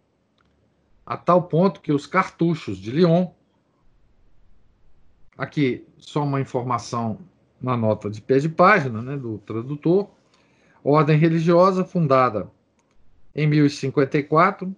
[1.05, 3.31] a tal ponto que os cartuchos de Lyon,
[5.35, 7.19] aqui só uma informação
[7.59, 10.09] na nota de pé de página né, do tradutor,
[10.83, 12.49] ordem religiosa fundada
[13.35, 14.75] em 1054,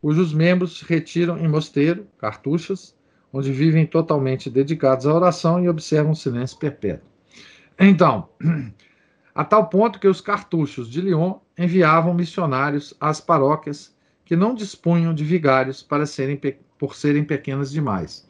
[0.00, 2.96] cujos membros se retiram em mosteiro, cartuchas,
[3.32, 7.08] onde vivem totalmente dedicados à oração e observam silêncio perpétuo.
[7.78, 8.28] Então,
[9.40, 15.14] a tal ponto que os cartuchos de Lyon enviavam missionários às paróquias que não dispunham
[15.14, 16.38] de vigários para serem,
[16.78, 18.28] por serem pequenas demais.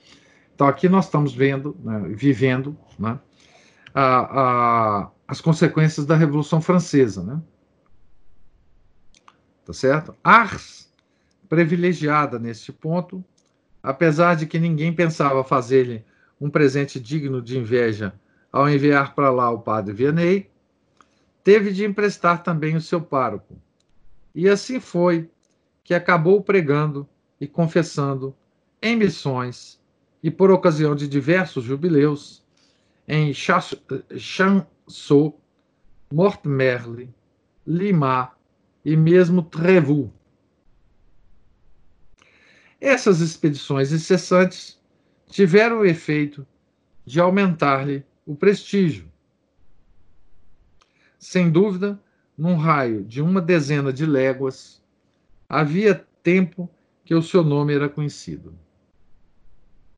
[0.55, 3.19] Então, aqui nós estamos vendo, né, vivendo né,
[3.93, 7.25] a, a, as consequências da Revolução Francesa.
[7.25, 7.43] Né?
[9.65, 10.15] Tá certo?
[10.23, 10.93] Ars,
[11.49, 13.25] privilegiada neste ponto,
[13.83, 16.05] apesar de que ninguém pensava fazer-lhe
[16.41, 18.15] um presente digno de inveja
[18.53, 20.49] ao enviar para lá o padre Vianney,
[21.51, 23.61] teve de emprestar também o seu pároco.
[24.33, 25.29] E assim foi
[25.83, 27.09] que acabou pregando
[27.41, 28.33] e confessando
[28.81, 29.83] em missões
[30.23, 32.47] e por ocasião de diversos jubileus
[33.09, 35.41] em Chanceau,
[36.13, 37.13] Mortemerle,
[37.67, 38.31] Lima,
[38.85, 40.09] e mesmo Trevoux.
[42.81, 44.81] Essas expedições incessantes
[45.29, 46.47] tiveram o efeito
[47.05, 49.10] de aumentar-lhe o prestígio.
[51.21, 52.01] Sem dúvida,
[52.37, 54.83] num raio de uma dezena de léguas,
[55.49, 56.69] havia tempo
[57.05, 58.53] que o seu nome era conhecido.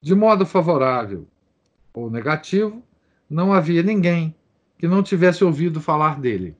[0.02, 1.26] De modo favorável
[1.94, 2.82] ou negativo,
[3.30, 4.36] não havia ninguém
[4.76, 6.54] que não tivesse ouvido falar dele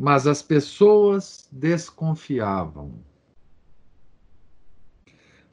[0.00, 2.94] mas as pessoas desconfiavam.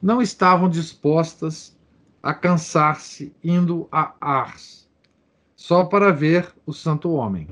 [0.00, 1.76] Não estavam dispostas
[2.22, 4.85] a cansar-se indo a Ars,
[5.56, 7.48] só para ver o santo homem.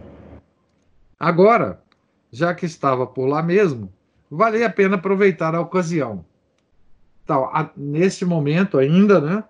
[1.18, 1.82] Agora,
[2.30, 3.92] já que estava por lá mesmo,
[4.30, 6.24] valia a pena aproveitar a ocasião.
[7.24, 9.44] Então, a, nesse momento ainda, né,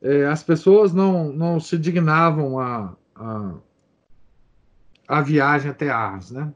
[0.00, 3.54] é, as pessoas não, não se dignavam a, a
[5.10, 6.54] a viagem até Ars, né?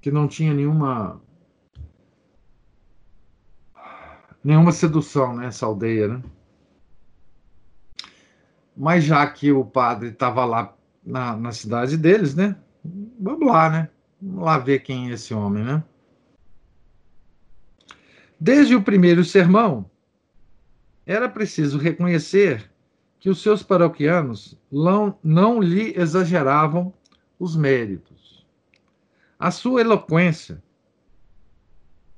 [0.00, 1.22] Que não tinha nenhuma
[4.42, 6.22] nenhuma sedução nessa aldeia, né?
[8.76, 12.56] Mas já que o padre estava lá na, na cidade deles, né?
[13.18, 13.88] Vamos lá, né?
[14.20, 15.82] Vamos lá ver quem é esse homem, né?
[18.38, 19.88] Desde o primeiro sermão,
[21.06, 22.70] era preciso reconhecer
[23.18, 26.92] que os seus paroquianos não, não lhe exageravam
[27.38, 28.46] os méritos.
[29.38, 30.62] A sua eloquência,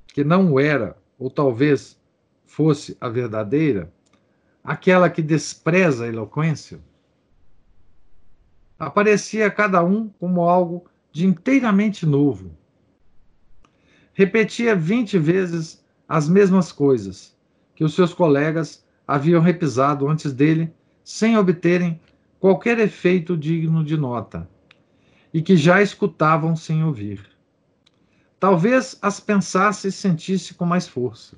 [0.09, 2.01] que não era, ou talvez
[2.47, 3.93] fosse a verdadeira,
[4.63, 6.81] aquela que despreza a eloquência,
[8.79, 12.51] aparecia cada um como algo de inteiramente novo.
[14.13, 17.37] Repetia vinte vezes as mesmas coisas
[17.75, 22.01] que os seus colegas haviam repisado antes dele, sem obterem
[22.39, 24.49] qualquer efeito digno de nota,
[25.33, 27.25] e que já escutavam sem ouvir.
[28.39, 31.37] Talvez as pensasse e sentisse com mais força.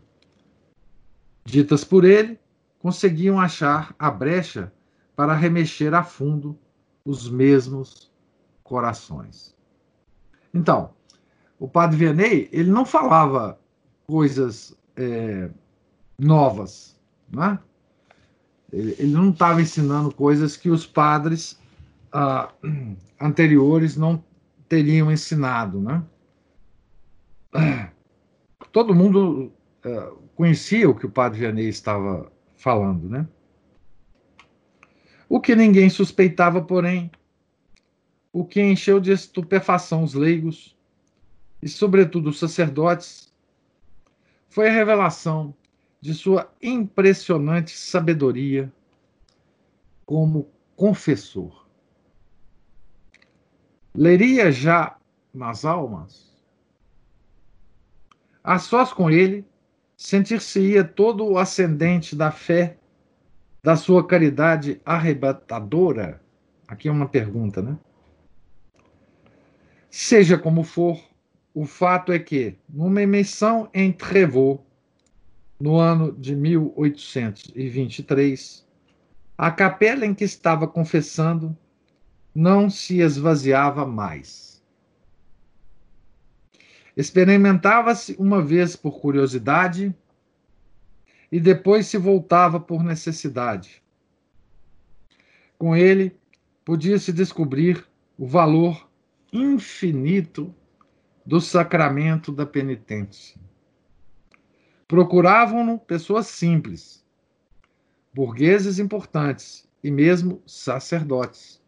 [1.44, 2.38] Ditas por ele,
[2.80, 4.72] conseguiam achar a brecha
[5.14, 6.58] para remexer a fundo
[7.04, 8.10] os mesmos
[8.64, 9.54] corações.
[10.52, 10.90] Então,
[11.58, 13.60] o padre Vianney, ele não falava
[14.06, 15.50] coisas é,
[16.18, 16.98] novas,
[17.30, 17.58] né?
[18.72, 21.60] Ele, ele não estava ensinando coisas que os padres
[22.12, 22.50] ah,
[23.20, 24.24] anteriores não
[24.68, 26.02] teriam ensinado, né?
[28.72, 29.52] Todo mundo
[29.84, 32.30] uh, conhecia o que o padre Vianney estava
[32.60, 33.26] falando, né?
[35.28, 37.10] O que ninguém suspeitava, porém,
[38.30, 40.76] o que encheu de estupefação os leigos
[41.62, 43.32] e, sobretudo, os sacerdotes,
[44.48, 45.54] foi a revelação
[46.02, 48.70] de sua impressionante sabedoria
[50.04, 51.66] como confessor.
[53.94, 54.98] Leria já
[55.32, 56.30] nas almas?
[58.44, 59.46] A sós com ele,
[60.00, 62.78] sentir-se-ia todo o ascendente da fé,
[63.62, 66.22] da sua caridade arrebatadora?
[66.66, 67.76] Aqui é uma pergunta, né?
[69.90, 70.98] Seja como for,
[71.52, 74.62] o fato é que, numa emissão em Trevaux,
[75.60, 78.66] no ano de 1823,
[79.36, 81.54] a capela em que estava confessando
[82.34, 84.49] não se esvaziava mais.
[86.96, 89.94] Experimentava-se uma vez por curiosidade
[91.30, 93.82] e depois se voltava por necessidade.
[95.56, 96.18] Com ele,
[96.64, 97.86] podia-se descobrir
[98.18, 98.88] o valor
[99.32, 100.54] infinito
[101.24, 103.40] do sacramento da penitência.
[104.88, 107.04] Procuravam-no pessoas simples,
[108.12, 111.59] burgueses importantes e mesmo sacerdotes.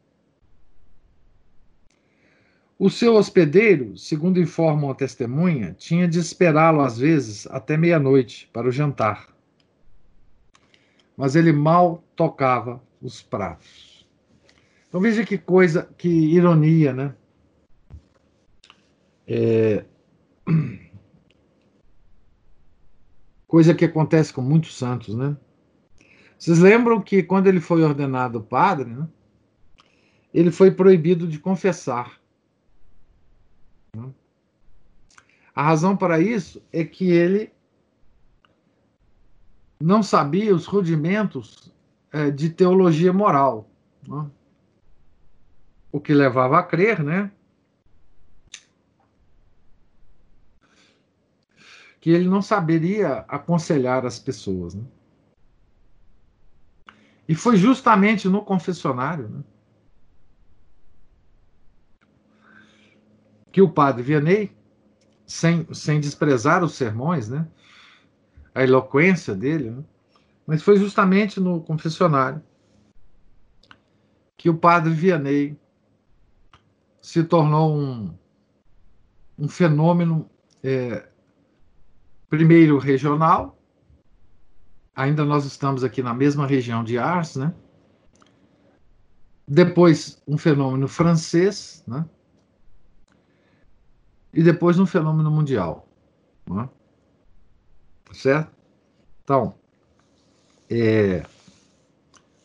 [2.84, 8.66] O seu hospedeiro, segundo informam a testemunha, tinha de esperá-lo às vezes até meia-noite para
[8.66, 9.28] o jantar.
[11.16, 14.04] Mas ele mal tocava os pratos.
[14.88, 17.14] Então veja que coisa, que ironia, né?
[19.28, 19.84] É...
[23.46, 25.36] Coisa que acontece com muitos santos, né?
[26.36, 29.06] Vocês lembram que quando ele foi ordenado padre, né,
[30.34, 32.20] ele foi proibido de confessar.
[35.54, 37.52] A razão para isso é que ele
[39.78, 41.70] não sabia os rudimentos
[42.10, 43.68] é, de teologia moral.
[44.08, 44.30] Né?
[45.90, 47.30] O que levava a crer, né?
[52.00, 54.74] que ele não saberia aconselhar as pessoas.
[54.74, 54.84] Né?
[57.28, 59.44] E foi justamente no confessionário né,
[63.52, 64.50] que o padre Vianney,
[65.26, 67.46] sem, sem desprezar os sermões, né,
[68.54, 69.84] a eloquência dele, né,
[70.46, 72.42] mas foi justamente no confessionário
[74.36, 75.56] que o padre Vianney
[77.00, 78.12] se tornou um,
[79.38, 80.28] um fenômeno
[80.64, 81.06] é,
[82.32, 83.58] Primeiro, regional.
[84.96, 87.52] Ainda nós estamos aqui na mesma região de Ars, né?
[89.46, 92.06] Depois, um fenômeno francês, né?
[94.32, 95.86] E depois, um fenômeno mundial.
[96.48, 96.68] Né?
[98.12, 98.50] Certo?
[99.22, 99.54] Então,
[100.70, 101.22] é,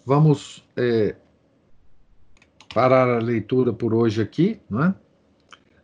[0.06, 1.16] vamos é,
[2.74, 4.94] parar a leitura por hoje aqui, né?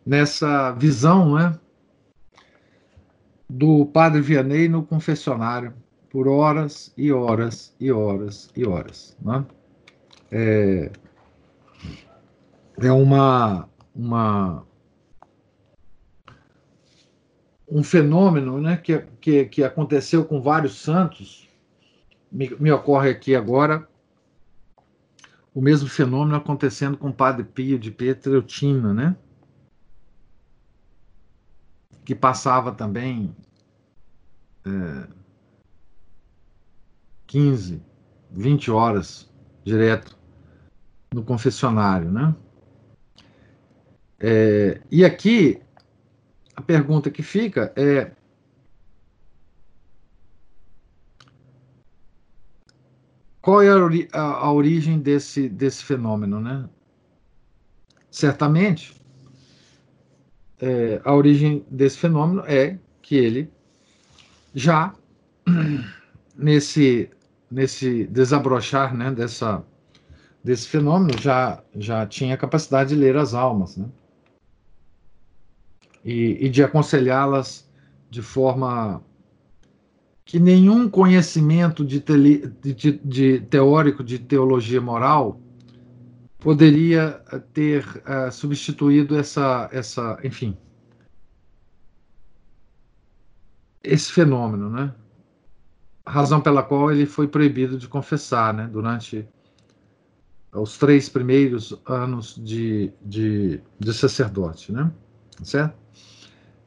[0.04, 1.58] nessa visão né?
[3.48, 5.74] do padre Vianney no confessionário
[6.10, 9.16] por horas e horas e horas e horas.
[9.20, 9.44] Né?
[10.30, 10.92] É,
[12.78, 14.64] é uma, uma
[17.68, 21.48] um fenômeno né, que, que, que aconteceu com vários santos.
[22.30, 23.88] Me, me ocorre aqui agora
[25.54, 29.16] o mesmo fenômeno acontecendo com o padre Pio de Pietreutina, né?
[32.04, 33.34] que passava também
[34.66, 35.08] é,
[37.26, 37.82] 15,
[38.30, 39.30] 20 horas
[39.64, 40.16] direto
[41.12, 42.34] no confessionário, né?
[44.20, 45.60] É, e aqui
[46.56, 48.12] a pergunta que fica é
[53.40, 53.68] qual é
[54.12, 56.68] a, a origem desse, desse fenômeno, né?
[58.10, 58.94] Certamente
[60.60, 63.50] é, a origem desse fenômeno é que ele
[64.54, 64.94] já
[66.36, 67.10] nesse
[67.54, 69.64] nesse desabrochar né, dessa,
[70.42, 73.86] desse fenômeno já, já tinha capacidade de ler as almas né,
[76.04, 77.68] e, e de aconselhá-las
[78.10, 79.02] de forma
[80.24, 85.40] que nenhum conhecimento de, tele, de, de, teórico de teologia moral
[86.38, 90.56] poderia ter uh, substituído essa, essa, enfim,
[93.82, 94.94] esse fenômeno, né?
[96.06, 99.26] razão pela qual ele foi proibido de confessar, né, durante
[100.52, 104.92] os três primeiros anos de, de, de sacerdote, né,
[105.42, 105.83] certo?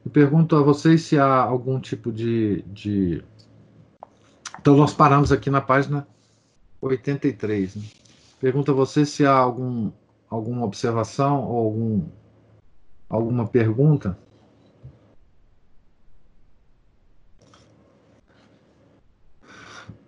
[0.08, 3.22] Eu pergunto a vocês se há algum tipo de, de...
[4.58, 6.08] Então, nós paramos aqui na página
[6.80, 7.76] 83.
[7.76, 7.82] Né?
[8.40, 9.92] Pergunto a vocês se há algum,
[10.30, 12.08] alguma observação ou algum,
[13.06, 14.18] alguma pergunta.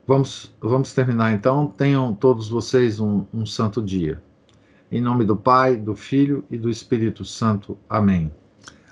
[0.06, 1.66] Vamos, vamos terminar então.
[1.66, 4.22] Tenham todos vocês um, um santo dia.
[4.90, 7.76] Em nome do Pai, do Filho e do Espírito Santo.
[7.86, 8.32] Amém.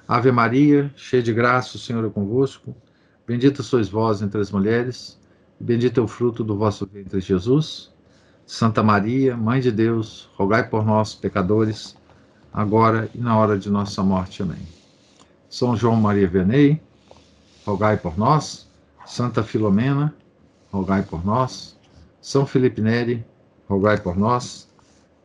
[0.08, 2.74] Ave Maria, cheia de graça, o Senhor é convosco.
[3.26, 5.20] Bendita sois vós entre as mulheres,
[5.60, 7.92] e bendito é o fruto do vosso ventre, Jesus.
[8.46, 11.94] Santa Maria, Mãe de Deus, rogai por nós, pecadores,
[12.50, 14.42] agora e na hora de nossa morte.
[14.42, 14.66] Amém.
[15.46, 16.80] São João Maria Vianney,
[17.66, 18.66] rogai por nós.
[19.04, 20.14] Santa Filomena,
[20.72, 21.78] rogai por nós.
[22.18, 23.22] São Felipe Neri,
[23.68, 24.70] rogai por nós.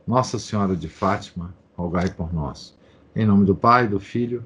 [0.06, 2.78] Nossa Senhora de Fátima, rogai por nós.
[3.16, 4.46] Em nome do Pai, do Filho